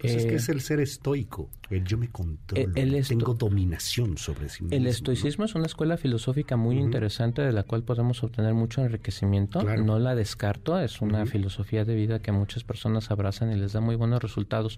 Pues 0.03 0.15
es 0.15 0.25
que 0.25 0.35
es 0.35 0.49
el 0.49 0.59
ser 0.59 0.81
estoico, 0.81 1.49
el 1.69 1.85
yo 1.85 1.97
me 1.97 2.09
controlo, 2.09 2.73
tengo 3.07 3.33
dominación 3.35 4.17
sobre 4.17 4.49
sí 4.49 4.63
mismo. 4.63 4.75
El 4.75 4.85
estoicismo 4.87 5.45
es 5.45 5.55
una 5.55 5.65
escuela 5.65 5.95
filosófica 5.95 6.57
muy 6.57 6.77
interesante 6.77 7.41
de 7.41 7.53
la 7.53 7.63
cual 7.63 7.83
podemos 7.83 8.21
obtener 8.21 8.53
mucho 8.53 8.81
enriquecimiento. 8.81 9.63
No 9.63 9.99
la 9.99 10.13
descarto, 10.13 10.77
es 10.77 10.99
una 10.99 11.25
filosofía 11.25 11.85
de 11.85 11.95
vida 11.95 12.19
que 12.19 12.33
muchas 12.33 12.65
personas 12.65 13.11
abrazan 13.11 13.53
y 13.53 13.55
les 13.55 13.71
da 13.71 13.79
muy 13.79 13.95
buenos 13.95 14.21
resultados. 14.21 14.77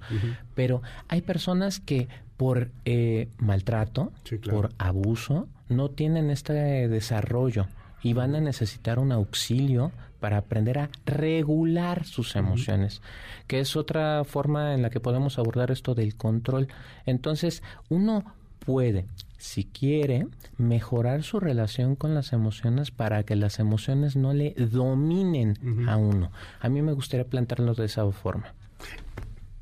Pero 0.53 0.83
hay 1.07 1.21
personas 1.21 1.79
que 1.79 2.07
por 2.37 2.69
eh, 2.85 3.29
maltrato, 3.39 4.11
por 4.47 4.69
abuso, 4.77 5.47
no 5.69 5.89
tienen 5.89 6.29
este 6.29 6.53
desarrollo 6.53 7.65
y 8.03 8.13
van 8.13 8.35
a 8.35 8.41
necesitar 8.41 8.99
un 8.99 9.11
auxilio 9.11 9.91
para 10.25 10.37
aprender 10.37 10.79
a 10.79 10.89
regular 11.05 12.03
sus 12.03 12.35
emociones, 12.35 13.03
que 13.45 13.59
es 13.59 13.75
otra 13.75 14.23
forma 14.23 14.73
en 14.73 14.81
la 14.81 14.89
que 14.89 14.99
podemos 14.99 15.37
abordar 15.37 15.69
esto 15.69 15.93
del 15.93 16.15
control. 16.15 16.67
Entonces, 17.05 17.61
uno 17.89 18.25
puede, 18.57 19.05
si 19.37 19.65
quiere, 19.65 20.25
mejorar 20.57 21.21
su 21.21 21.39
relación 21.39 21.95
con 21.95 22.15
las 22.15 22.33
emociones 22.33 22.89
para 22.89 23.21
que 23.21 23.35
las 23.35 23.59
emociones 23.59 24.15
no 24.15 24.33
le 24.33 24.55
dominen 24.55 25.87
a 25.87 25.95
uno. 25.97 26.31
A 26.59 26.69
mí 26.69 26.81
me 26.81 26.93
gustaría 26.93 27.27
plantearlo 27.27 27.75
de 27.75 27.85
esa 27.85 28.11
forma. 28.11 28.55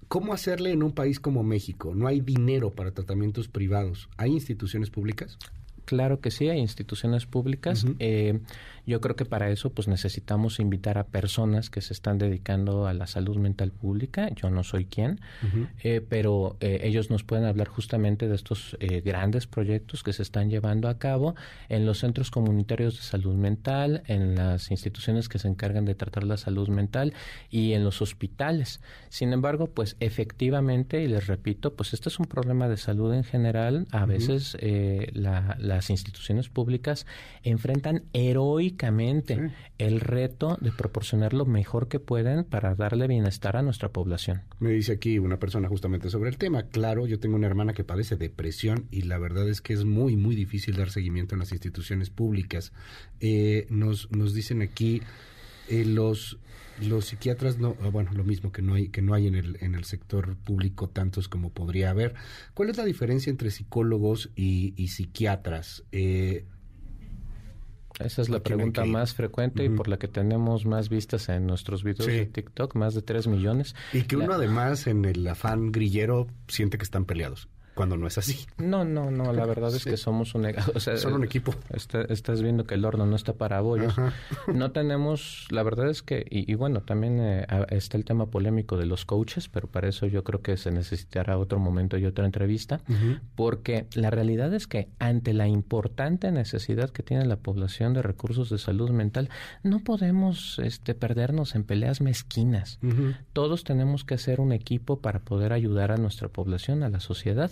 ¿Cómo 0.07 0.31
hacerle 0.31 0.71
en 0.71 0.81
un 0.81 0.93
país 0.93 1.19
como 1.19 1.43
México? 1.43 1.93
No 1.93 2.07
hay 2.07 2.21
dinero 2.21 2.69
para 2.71 2.91
tratamientos 2.91 3.49
privados. 3.49 4.07
¿Hay 4.15 4.31
instituciones 4.31 4.89
públicas? 4.89 5.37
Claro 5.85 6.19
que 6.19 6.31
sí, 6.31 6.49
hay 6.49 6.59
instituciones 6.59 7.25
públicas. 7.25 7.85
eh, 7.99 8.39
yo 8.85 8.99
creo 8.99 9.15
que 9.15 9.25
para 9.25 9.49
eso 9.49 9.71
pues 9.71 9.87
necesitamos 9.87 10.59
invitar 10.59 10.97
a 10.97 11.05
personas 11.05 11.69
que 11.69 11.81
se 11.81 11.93
están 11.93 12.17
dedicando 12.17 12.85
a 12.85 12.93
la 12.93 13.07
salud 13.07 13.37
mental 13.37 13.71
pública. 13.71 14.29
Yo 14.35 14.49
no 14.49 14.63
soy 14.63 14.85
quien, 14.85 15.21
eh, 15.83 16.01
pero 16.07 16.57
eh, 16.59 16.81
ellos 16.83 17.09
nos 17.09 17.23
pueden 17.23 17.45
hablar 17.45 17.69
justamente 17.69 18.27
de 18.27 18.35
estos 18.35 18.75
eh, 18.79 19.01
grandes 19.01 19.47
proyectos 19.47 20.03
que 20.03 20.11
se 20.11 20.21
están 20.21 20.49
llevando 20.49 20.89
a 20.89 20.97
cabo 20.97 21.35
en 21.69 21.85
los 21.85 21.99
centros 21.99 22.29
comunitarios 22.29 22.97
de 22.97 23.03
salud 23.03 23.35
mental, 23.35 24.03
en 24.07 24.35
las 24.35 24.69
instituciones 24.69 25.29
que 25.29 25.39
se 25.39 25.47
encargan 25.47 25.85
de 25.85 25.95
tratar 25.95 26.25
la 26.25 26.37
salud 26.37 26.67
mental 26.67 27.13
y 27.49 27.73
en 27.73 27.85
los 27.85 28.01
hospitales. 28.01 28.81
Sin 29.07 29.31
embargo, 29.31 29.67
pues 29.67 29.95
efectivamente, 30.01 31.01
y 31.01 31.07
les 31.07 31.27
repito, 31.27 31.73
pues 31.73 31.93
este 31.93 32.09
es 32.09 32.19
un 32.19 32.25
problema 32.25 32.67
de 32.67 32.75
salud 32.75 33.13
en 33.13 33.23
general. 33.23 33.87
A 33.91 34.05
veces 34.05 34.57
las 35.75 35.89
instituciones 35.89 36.49
públicas 36.49 37.05
enfrentan 37.43 38.03
heroicamente 38.13 39.51
el 39.77 39.99
reto 39.99 40.57
de 40.61 40.71
proporcionar 40.71 41.33
lo 41.33 41.45
mejor 41.45 41.87
que 41.87 41.99
pueden 41.99 42.43
para 42.43 42.75
darle 42.75 43.07
bienestar 43.07 43.57
a 43.57 43.61
nuestra 43.61 43.89
población. 43.89 44.41
Me 44.59 44.71
dice 44.71 44.93
aquí 44.93 45.19
una 45.19 45.39
persona 45.39 45.67
justamente 45.67 46.09
sobre 46.09 46.29
el 46.29 46.37
tema. 46.37 46.63
Claro, 46.63 47.07
yo 47.07 47.19
tengo 47.19 47.35
una 47.35 47.47
hermana 47.47 47.73
que 47.73 47.83
padece 47.83 48.15
depresión 48.15 48.87
y 48.91 49.03
la 49.03 49.17
verdad 49.17 49.49
es 49.49 49.61
que 49.61 49.73
es 49.73 49.85
muy, 49.85 50.15
muy 50.15 50.35
difícil 50.35 50.75
dar 50.75 50.89
seguimiento 50.89 51.35
en 51.35 51.39
las 51.39 51.51
instituciones 51.51 52.09
públicas. 52.09 52.71
Eh, 53.19 53.67
nos, 53.69 54.11
nos 54.11 54.33
dicen 54.33 54.61
aquí 54.61 55.01
eh, 55.69 55.85
los 55.85 56.37
los 56.81 57.05
psiquiatras 57.05 57.59
no 57.59 57.77
ah, 57.81 57.89
bueno 57.89 58.11
lo 58.13 58.23
mismo 58.23 58.51
que 58.51 58.61
no 58.61 58.73
hay 58.73 58.89
que 58.89 59.01
no 59.01 59.13
hay 59.13 59.27
en 59.27 59.35
el 59.35 59.57
en 59.61 59.75
el 59.75 59.83
sector 59.83 60.35
público 60.37 60.89
tantos 60.89 61.27
como 61.27 61.51
podría 61.51 61.91
haber 61.91 62.15
cuál 62.53 62.69
es 62.69 62.77
la 62.77 62.85
diferencia 62.85 63.29
entre 63.29 63.51
psicólogos 63.51 64.31
y, 64.35 64.73
y 64.75 64.87
psiquiatras 64.87 65.83
eh, 65.91 66.45
esa 67.99 68.21
es 68.21 68.29
la 68.29 68.39
pregunta 68.39 68.85
más 68.85 69.13
frecuente 69.13 69.63
y 69.63 69.69
por 69.69 69.87
la 69.87 69.97
que 69.97 70.07
tenemos 70.07 70.65
más 70.65 70.89
vistas 70.89 71.29
en 71.29 71.45
nuestros 71.45 71.83
videos 71.83 72.07
de 72.07 72.25
TikTok, 72.25 72.75
más 72.75 72.95
de 72.95 73.01
3 73.01 73.27
millones. 73.27 73.75
Y 73.91 74.03
que 74.03 74.17
uno 74.17 74.33
además 74.33 74.87
en 74.87 75.05
el 75.05 75.27
afán 75.27 75.71
grillero 75.71 76.27
siente 76.47 76.77
que 76.77 76.83
están 76.83 77.05
peleados. 77.05 77.49
Cuando 77.73 77.97
no 77.97 78.07
es 78.07 78.17
así. 78.17 78.45
No, 78.57 78.85
no, 78.85 79.11
no, 79.11 79.33
la 79.33 79.45
verdad 79.45 79.73
es 79.73 79.83
que 79.85 79.97
somos 79.97 80.35
un, 80.35 80.45
o 80.73 80.79
sea, 80.79 80.97
Son 80.97 81.13
un 81.13 81.23
equipo. 81.23 81.53
estás 82.09 82.41
viendo 82.41 82.65
que 82.65 82.75
el 82.75 82.85
horno 82.85 83.05
no 83.05 83.15
está 83.15 83.33
para 83.33 83.61
bollos. 83.61 83.95
No 84.53 84.71
tenemos, 84.71 85.47
la 85.49 85.63
verdad 85.63 85.89
es 85.89 86.01
que, 86.01 86.25
y, 86.29 86.53
bueno, 86.55 86.81
también 86.81 87.19
eh, 87.19 87.45
está 87.69 87.97
el 87.97 88.05
tema 88.05 88.27
polémico 88.27 88.77
de 88.77 88.85
los 88.85 89.05
coaches, 89.05 89.49
pero 89.49 89.67
para 89.67 89.87
eso 89.87 90.05
yo 90.05 90.23
creo 90.23 90.41
que 90.41 90.57
se 90.57 90.71
necesitará 90.71 91.37
otro 91.37 91.59
momento 91.59 91.97
y 91.97 92.05
otra 92.05 92.25
entrevista, 92.25 92.81
porque 93.35 93.87
la 93.93 94.09
realidad 94.09 94.53
es 94.53 94.67
que 94.67 94.89
ante 94.99 95.33
la 95.33 95.47
importante 95.47 96.31
necesidad 96.31 96.89
que 96.89 97.03
tiene 97.03 97.25
la 97.25 97.37
población 97.37 97.93
de 97.93 98.01
recursos 98.01 98.49
de 98.49 98.57
salud 98.57 98.91
mental, 98.91 99.29
no 99.63 99.79
podemos 99.79 100.59
este, 100.59 100.93
perdernos 100.93 101.55
en 101.55 101.63
peleas 101.63 102.01
mezquinas. 102.01 102.79
Todos 103.33 103.63
tenemos 103.63 104.03
que 104.03 104.15
hacer 104.15 104.39
un 104.39 104.51
equipo 104.51 104.99
para 104.99 105.19
poder 105.19 105.53
ayudar 105.53 105.91
a 105.91 105.97
nuestra 105.97 106.27
población, 106.29 106.83
a 106.83 106.89
la 106.89 106.99
sociedad. 106.99 107.51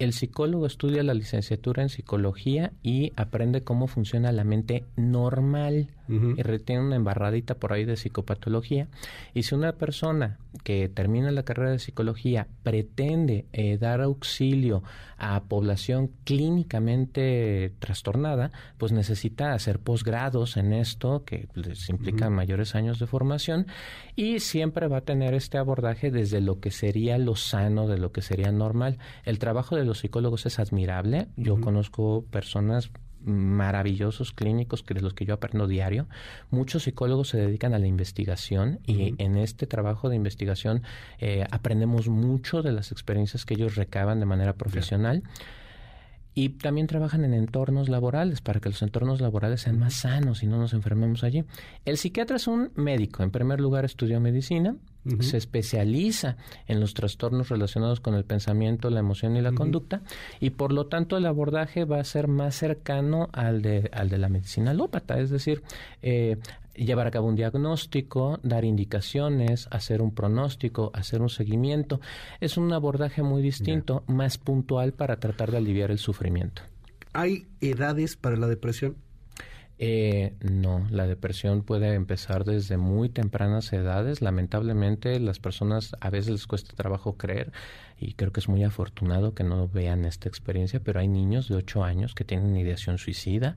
El 0.00 0.14
psicólogo 0.14 0.64
estudia 0.64 1.02
la 1.02 1.12
licenciatura 1.12 1.82
en 1.82 1.90
psicología 1.90 2.72
y 2.82 3.12
aprende 3.16 3.64
cómo 3.64 3.86
funciona 3.86 4.32
la 4.32 4.44
mente 4.44 4.86
normal. 4.96 5.88
Y 6.12 6.42
retiene 6.42 6.86
una 6.86 6.96
embarradita 6.96 7.54
por 7.54 7.72
ahí 7.72 7.84
de 7.84 7.96
psicopatología. 7.96 8.88
Y 9.32 9.44
si 9.44 9.54
una 9.54 9.74
persona 9.74 10.40
que 10.64 10.88
termina 10.88 11.30
la 11.30 11.44
carrera 11.44 11.70
de 11.70 11.78
psicología 11.78 12.48
pretende 12.64 13.46
eh, 13.52 13.78
dar 13.78 14.00
auxilio 14.00 14.82
a 15.18 15.44
población 15.44 16.10
clínicamente 16.24 17.74
trastornada, 17.78 18.50
pues 18.76 18.90
necesita 18.90 19.52
hacer 19.52 19.78
posgrados 19.78 20.56
en 20.56 20.72
esto, 20.72 21.24
que 21.24 21.46
les 21.54 21.88
implica 21.88 22.28
mayores 22.28 22.74
años 22.74 22.98
de 22.98 23.06
formación, 23.06 23.66
y 24.16 24.40
siempre 24.40 24.88
va 24.88 24.96
a 24.96 25.02
tener 25.02 25.34
este 25.34 25.58
abordaje 25.58 26.10
desde 26.10 26.40
lo 26.40 26.58
que 26.58 26.72
sería 26.72 27.18
lo 27.18 27.36
sano, 27.36 27.86
de 27.86 27.98
lo 27.98 28.10
que 28.10 28.22
sería 28.22 28.50
normal. 28.50 28.98
El 29.24 29.38
trabajo 29.38 29.76
de 29.76 29.84
los 29.90 29.98
psicólogos 29.98 30.46
es 30.46 30.60
admirable. 30.60 31.26
Yo 31.36 31.60
conozco 31.60 32.24
personas 32.30 32.92
maravillosos 33.24 34.32
clínicos 34.32 34.84
que 34.84 34.94
de 34.94 35.00
los 35.00 35.14
que 35.14 35.24
yo 35.24 35.34
aprendo 35.34 35.66
diario. 35.66 36.06
Muchos 36.50 36.84
psicólogos 36.84 37.30
se 37.30 37.38
dedican 37.38 37.74
a 37.74 37.80
la 37.80 37.88
investigación 37.88 38.78
y 38.86 39.20
en 39.20 39.36
este 39.36 39.66
trabajo 39.66 40.08
de 40.08 40.14
investigación 40.14 40.84
eh, 41.18 41.44
aprendemos 41.50 42.08
mucho 42.08 42.62
de 42.62 42.70
las 42.70 42.92
experiencias 42.92 43.44
que 43.44 43.54
ellos 43.54 43.74
recaban 43.74 44.20
de 44.20 44.26
manera 44.26 44.52
profesional. 44.52 45.24
Y 46.32 46.50
también 46.50 46.86
trabajan 46.86 47.24
en 47.24 47.34
entornos 47.34 47.88
laborales 47.88 48.40
para 48.40 48.60
que 48.60 48.68
los 48.68 48.80
entornos 48.82 49.20
laborales 49.20 49.62
sean 49.62 49.80
más 49.80 49.94
sanos 49.94 50.44
y 50.44 50.46
no 50.46 50.58
nos 50.58 50.72
enfermemos 50.72 51.24
allí. 51.24 51.44
El 51.84 51.96
psiquiatra 51.96 52.36
es 52.36 52.46
un 52.46 52.70
médico. 52.76 53.24
En 53.24 53.32
primer 53.32 53.60
lugar, 53.60 53.84
estudió 53.84 54.20
medicina, 54.20 54.76
se 55.20 55.36
especializa 55.36 56.36
en 56.66 56.80
los 56.80 56.94
trastornos 56.94 57.48
relacionados 57.48 58.00
con 58.00 58.14
el 58.14 58.24
pensamiento, 58.24 58.90
la 58.90 59.00
emoción 59.00 59.36
y 59.36 59.40
la 59.40 59.52
conducta, 59.52 60.02
y 60.40 60.50
por 60.50 60.72
lo 60.72 60.86
tanto 60.86 61.16
el 61.16 61.26
abordaje 61.26 61.84
va 61.84 62.00
a 62.00 62.04
ser 62.04 62.28
más 62.28 62.54
cercano 62.54 63.28
al 63.32 63.62
de, 63.62 63.90
al 63.92 64.08
de 64.08 64.18
la 64.18 64.28
medicina 64.28 64.72
alópata, 64.72 65.18
es 65.18 65.30
decir, 65.30 65.62
eh, 66.02 66.36
llevar 66.74 67.06
a 67.06 67.10
cabo 67.10 67.28
un 67.28 67.36
diagnóstico, 67.36 68.38
dar 68.42 68.64
indicaciones, 68.64 69.68
hacer 69.70 70.02
un 70.02 70.14
pronóstico, 70.14 70.90
hacer 70.94 71.20
un 71.20 71.28
seguimiento. 71.28 72.00
Es 72.40 72.56
un 72.56 72.72
abordaje 72.72 73.22
muy 73.22 73.42
distinto, 73.42 74.02
más 74.06 74.38
puntual 74.38 74.92
para 74.92 75.16
tratar 75.16 75.50
de 75.50 75.58
aliviar 75.58 75.90
el 75.90 75.98
sufrimiento. 75.98 76.62
¿Hay 77.12 77.46
edades 77.60 78.16
para 78.16 78.36
la 78.36 78.46
depresión? 78.46 78.96
Eh, 79.82 80.34
no, 80.42 80.86
la 80.90 81.06
depresión 81.06 81.62
puede 81.62 81.94
empezar 81.94 82.44
desde 82.44 82.76
muy 82.76 83.08
tempranas 83.08 83.72
edades. 83.72 84.20
Lamentablemente, 84.20 85.18
las 85.20 85.38
personas 85.38 85.96
a 86.00 86.10
veces 86.10 86.32
les 86.32 86.46
cuesta 86.46 86.76
trabajo 86.76 87.16
creer 87.16 87.50
y 87.98 88.12
creo 88.12 88.30
que 88.30 88.40
es 88.40 88.48
muy 88.50 88.62
afortunado 88.62 89.34
que 89.34 89.42
no 89.42 89.68
vean 89.68 90.04
esta 90.04 90.28
experiencia, 90.28 90.80
pero 90.80 91.00
hay 91.00 91.08
niños 91.08 91.48
de 91.48 91.56
8 91.56 91.82
años 91.82 92.14
que 92.14 92.24
tienen 92.24 92.58
ideación 92.58 92.98
suicida 92.98 93.56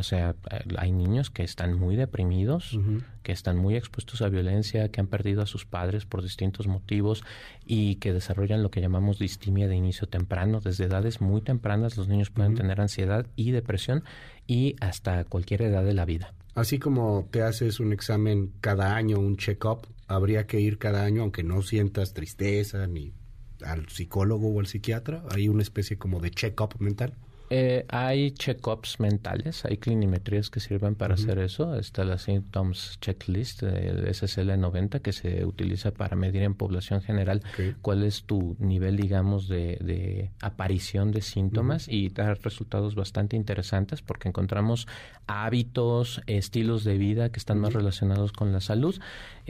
o 0.00 0.02
sea, 0.02 0.34
hay 0.78 0.92
niños 0.92 1.30
que 1.30 1.42
están 1.44 1.78
muy 1.78 1.94
deprimidos, 1.94 2.78
que 3.22 3.32
están 3.32 3.56
muy 3.56 3.76
expuestos 3.76 4.22
a 4.22 4.28
violencia, 4.28 4.88
que 4.88 5.00
han 5.00 5.06
perdido 5.06 5.42
a 5.42 5.46
sus 5.46 5.64
padres 5.64 6.06
por 6.06 6.22
distintos 6.22 6.66
motivos 6.66 7.22
y 7.64 7.96
que 7.96 8.12
desarrollan 8.12 8.62
lo 8.62 8.70
que 8.70 8.80
llamamos 8.80 9.18
distimia 9.18 9.68
de 9.68 9.76
inicio 9.76 10.08
temprano. 10.08 10.60
Desde 10.60 10.86
edades 10.86 11.20
muy 11.20 11.42
tempranas 11.42 11.96
los 11.96 12.08
niños 12.08 12.30
pueden 12.30 12.54
tener 12.54 12.80
ansiedad 12.80 13.26
y 13.36 13.52
depresión 13.52 14.04
y 14.46 14.76
hasta 14.80 15.24
cualquier 15.24 15.62
edad 15.62 15.84
de 15.84 15.94
la 15.94 16.04
vida. 16.04 16.34
Así 16.54 16.78
como 16.78 17.28
te 17.30 17.42
haces 17.42 17.78
un 17.78 17.92
examen 17.92 18.52
cada 18.60 18.96
año, 18.96 19.18
un 19.20 19.36
check-up, 19.36 19.86
habría 20.08 20.46
que 20.46 20.60
ir 20.60 20.78
cada 20.78 21.04
año 21.04 21.22
aunque 21.22 21.44
no 21.44 21.62
sientas 21.62 22.12
tristeza 22.12 22.86
ni 22.86 23.12
al 23.64 23.88
psicólogo 23.88 24.48
o 24.48 24.60
al 24.60 24.66
psiquiatra. 24.66 25.22
Hay 25.30 25.48
una 25.48 25.62
especie 25.62 25.98
como 25.98 26.20
de 26.20 26.30
check-up 26.30 26.74
mental. 26.78 27.14
Eh, 27.52 27.84
hay 27.88 28.30
check-ups 28.30 29.00
mentales, 29.00 29.64
hay 29.64 29.76
clinimetrías 29.78 30.50
que 30.50 30.60
sirven 30.60 30.94
para 30.94 31.14
hacer 31.14 31.40
eso. 31.40 31.74
Está 31.74 32.04
la 32.04 32.16
Symptoms 32.16 32.98
Checklist, 33.00 33.64
el 33.64 34.06
SSL-90, 34.06 35.00
que 35.00 35.12
se 35.12 35.44
utiliza 35.44 35.90
para 35.90 36.14
medir 36.14 36.42
en 36.42 36.54
población 36.54 37.02
general 37.02 37.42
cuál 37.82 38.04
es 38.04 38.22
tu 38.22 38.56
nivel, 38.60 38.96
digamos, 38.96 39.48
de, 39.48 40.30
aparición 40.40 41.10
de 41.10 41.22
síntomas 41.22 41.88
y 41.88 42.10
da 42.10 42.34
resultados 42.34 42.94
bastante 42.94 43.34
interesantes 43.34 44.00
porque 44.00 44.28
encontramos 44.28 44.86
hábitos, 45.26 46.22
estilos 46.28 46.84
de 46.84 46.98
vida 46.98 47.30
que 47.30 47.40
están 47.40 47.58
más 47.58 47.72
relacionados 47.72 48.30
con 48.30 48.52
la 48.52 48.60
salud. 48.60 48.94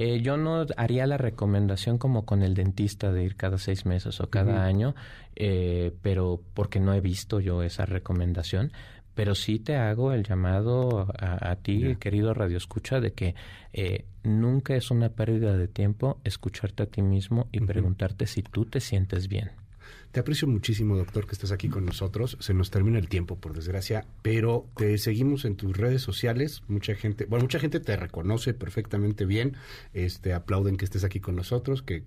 Eh, 0.03 0.23
yo 0.23 0.39
no 0.39 0.65
haría 0.79 1.07
la 1.07 1.19
recomendación 1.19 1.99
como 1.99 2.25
con 2.25 2.43
el 2.43 2.55
dentista 2.55 3.13
de 3.13 3.23
ir 3.23 3.37
cada 3.37 3.59
seis 3.59 3.85
meses 3.85 4.19
o 4.23 4.31
cada 4.31 4.65
año, 4.65 4.95
eh, 5.37 5.93
pero 6.01 6.41
porque 6.55 6.81
no 6.81 6.95
he 6.95 7.03
visto 7.03 7.39
yo 7.39 7.63
esa 7.63 7.85
recomendación. 7.85 8.73
Pero 9.15 9.35
sí 9.35 9.59
te 9.59 9.77
hago 9.77 10.15
el 10.15 10.25
llamado 10.25 11.07
a, 11.19 11.55
ti, 11.57 11.97
querido 11.97 12.33
Radio 12.33 12.57
Escucha, 12.57 12.99
de 12.99 13.13
que 13.13 13.35
eh, 13.75 14.07
nunca 14.23 14.75
es 14.75 14.91
una 14.91 15.11
pérdida 15.11 15.55
de 15.59 15.69
tiempo 15.69 16.19
escucharte 16.25 16.85
a 16.85 16.87
ti 16.87 17.03
mismo 17.03 17.49
y 17.53 17.61
preguntarte 17.61 18.27
si 18.27 18.43
tú 18.43 18.65
te 18.65 18.81
sientes 18.81 19.29
bien. 19.29 19.51
Te 20.12 20.18
aprecio 20.18 20.49
muchísimo, 20.49 20.96
doctor, 20.96 21.25
que 21.25 21.35
estás 21.35 21.53
aquí 21.53 21.68
con 21.68 21.87
nosotros. 21.87 22.37
Se 22.40 22.53
nos 22.53 22.70
termina 22.70 22.99
el 22.99 23.09
tiempo, 23.09 23.37
por 23.37 23.53
desgracia, 23.55 24.07
pero 24.23 24.66
te 24.77 24.99
seguimos 24.99 25.44
en 25.44 25.55
tus 25.55 25.77
redes 25.77 26.03
sociales. 26.03 26.64
Mucha 26.66 26.96
gente, 26.96 27.27
bueno, 27.27 27.44
mucha 27.44 27.61
gente 27.61 27.79
te 27.79 27.94
reconoce 27.94 28.53
perfectamente 28.53 29.25
bien. 29.25 29.57
Este, 29.94 30.33
aplauden 30.33 30.77
que 30.77 30.85
estés 30.85 31.05
aquí 31.05 31.20
con 31.20 31.37
nosotros, 31.37 31.83
que 31.83 32.03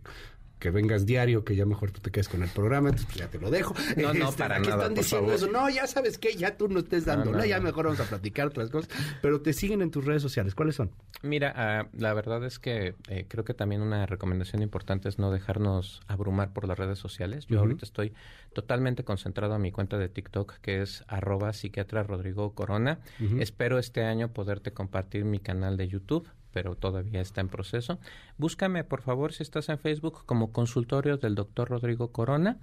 que 0.63 0.71
vengas 0.71 1.06
diario, 1.06 1.43
que 1.43 1.58
ya 1.58 1.65
mejor 1.65 1.91
tú 1.91 1.99
te 1.99 2.10
quedes 2.10 2.30
con 2.30 2.41
el 2.41 2.47
programa, 2.47 2.88
entonces 2.88 3.06
pues, 3.08 3.17
ya 3.17 3.28
te 3.28 3.38
lo 3.38 3.52
dejo. 3.52 3.76
No, 3.97 4.13
no, 4.13 4.30
este, 4.30 4.43
para 4.43 4.56
aquí 4.56 4.69
nada, 4.69 4.84
están 4.84 4.95
diciendo 4.95 5.34
eso. 5.34 5.52
No, 5.52 5.69
ya 5.69 5.88
sabes 5.88 6.17
que 6.17 6.38
ya 6.38 6.56
tú 6.56 6.69
no 6.69 6.80
estés 6.80 7.04
dando, 7.04 7.34
no, 7.34 7.43
ya 7.43 7.60
mejor 7.60 7.84
vamos 7.84 7.99
a 7.99 8.06
platicar 8.06 8.47
otras 8.47 8.69
cosas. 8.69 8.89
Pero 9.21 9.41
te 9.41 9.52
siguen 9.52 9.82
en 9.82 9.91
tus 9.91 10.06
redes 10.06 10.21
sociales. 10.21 10.56
¿Cuáles 10.56 10.76
son? 10.76 10.91
Mira, 11.21 11.54
ah, 11.54 11.89
la 11.91 12.13
verdad 12.13 12.45
es 12.45 12.60
que 12.60 12.95
eh, 13.10 13.26
creo 13.28 13.43
que 13.43 13.54
también 13.54 13.82
una 13.82 14.06
recomendación 14.06 14.62
importante 14.62 15.10
es 15.10 15.19
no 15.19 15.32
dejarnos 15.32 16.02
abrumar 16.08 16.54
por 16.54 16.65
las 16.65 16.80
redes 16.80 16.97
sociales. 16.97 17.45
Yo 17.47 17.60
ahorita 17.60 17.84
estoy 17.84 18.13
totalmente 18.54 19.04
concentrado 19.04 19.58
en 19.58 19.62
mi 19.63 19.73
cuenta 19.73 19.97
de 19.97 20.08
TikTok, 20.08 20.60
que 20.62 20.82
es 20.82 21.04
arroba 21.10 21.52
psiquiatra 21.52 22.04
Rodrigo 22.04 22.54
Corona. 22.54 22.99
Espero 23.38 23.80
este 23.80 24.06
año 24.06 24.30
poderte 24.30 24.71
compartir 24.71 25.26
mi 25.26 25.39
canal 25.39 25.76
de 25.76 25.89
YouTube 25.89 26.30
pero 26.54 26.76
todavía 26.76 27.20
está 27.20 27.42
en 27.42 27.50
proceso. 27.50 28.00
Búscame, 28.38 28.84
por 28.84 29.02
favor, 29.02 29.34
si 29.34 29.44
estás 29.44 29.68
en 29.70 29.80
Facebook, 29.80 30.26
como 30.26 30.52
consultorio 30.52 31.18
del 31.18 31.36
doctor 31.36 31.70
Rodrigo 31.70 32.12
Corona. 32.12 32.58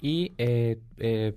Y 0.00 0.32
eh, 0.38 0.78
eh, 0.98 1.34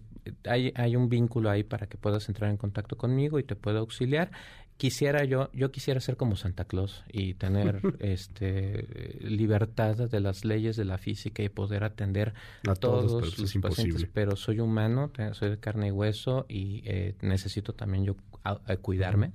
hay, 0.48 0.72
hay 0.76 0.96
un 0.96 1.10
vínculo 1.10 1.50
ahí 1.50 1.63
para 1.63 1.88
que 1.88 1.98
puedas 1.98 2.30
entrar 2.30 2.50
en 2.52 2.58
contacto 2.58 2.96
conmigo 2.96 3.39
y 3.39 3.44
te 3.44 3.56
puedo 3.56 3.80
auxiliar. 3.80 4.32
Quisiera 4.78 5.24
yo, 5.24 5.50
yo 5.54 5.72
quisiera 5.72 6.02
ser 6.02 6.18
como 6.18 6.36
Santa 6.36 6.65
Claus 6.65 7.06
y 7.12 7.36
tener 7.36 7.82
este 8.00 9.18
libertad 9.22 9.96
de 9.96 10.20
las 10.20 10.44
leyes 10.44 10.76
de 10.76 10.84
la 10.84 10.98
física 10.98 11.41
y 11.44 11.50
poder 11.50 11.86
atender 11.86 12.34
a, 12.68 12.76
todos, 12.76 13.39
los 13.39 13.54
pacientes, 13.62 14.06
pero 14.13 14.36
soy 14.36 14.60
humano, 14.60 15.12
soy 15.32 15.50
de 15.52 15.60
carne 15.60 15.88
y 15.88 15.91
hueso 15.91 16.46
y 16.50 16.82
eh, 16.86 17.15
necesito 17.22 17.74
también 17.74 18.04
yo 18.04 18.15
cuidarme. 18.82 19.32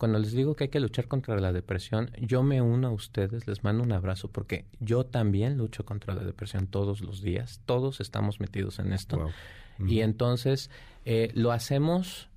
Cuando 0.00 0.18
les 0.18 0.32
digo 0.32 0.56
que 0.56 0.64
hay 0.64 0.70
que 0.70 0.80
luchar 0.80 1.08
contra 1.08 1.38
la 1.38 1.52
depresión, 1.52 2.10
yo 2.18 2.42
me 2.42 2.62
uno 2.62 2.88
a 2.88 2.90
ustedes, 2.90 3.46
les 3.46 3.62
mando 3.64 3.82
un 3.82 3.92
abrazo 3.92 4.28
porque 4.32 4.64
yo 4.78 5.04
también 5.04 5.58
lucho 5.58 5.84
contra 5.84 6.14
la 6.14 6.24
depresión 6.24 6.68
todos 6.68 7.02
los 7.02 7.20
días, 7.20 7.60
todos 7.66 8.00
estamos 8.00 8.40
metidos 8.40 8.78
en 8.78 8.94
esto. 8.94 9.28
Y 9.86 10.00
entonces 10.00 10.70
eh, 11.04 11.30
lo 11.34 11.52
hacemos 11.52 12.30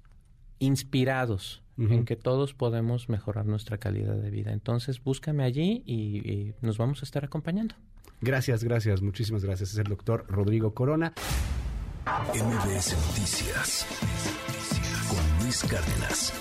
inspirados 0.60 1.64
en 1.78 2.04
que 2.04 2.18
todos 2.18 2.54
podemos 2.54 3.08
mejorar 3.08 3.46
nuestra 3.46 3.78
calidad 3.78 4.18
de 4.18 4.30
vida. 4.30 4.52
Entonces 4.52 5.02
búscame 5.02 5.46
allí 5.46 5.84
y, 5.86 6.18
y 6.30 6.56
nos 6.60 6.78
vamos 6.78 7.02
a 7.02 7.06
estar 7.06 7.24
acompañando. 7.24 7.76
Gracias, 8.20 8.66
gracias, 8.66 9.02
muchísimas 9.02 9.46
gracias. 9.46 9.72
Es 9.72 9.78
el 9.78 9.88
doctor 9.88 10.26
Rodrigo 10.28 10.74
Corona. 10.74 11.14
MBS 12.06 12.98
Noticias 13.08 13.88
con 15.08 15.46
Luis 15.46 15.64
Cárdenas. 15.64 16.34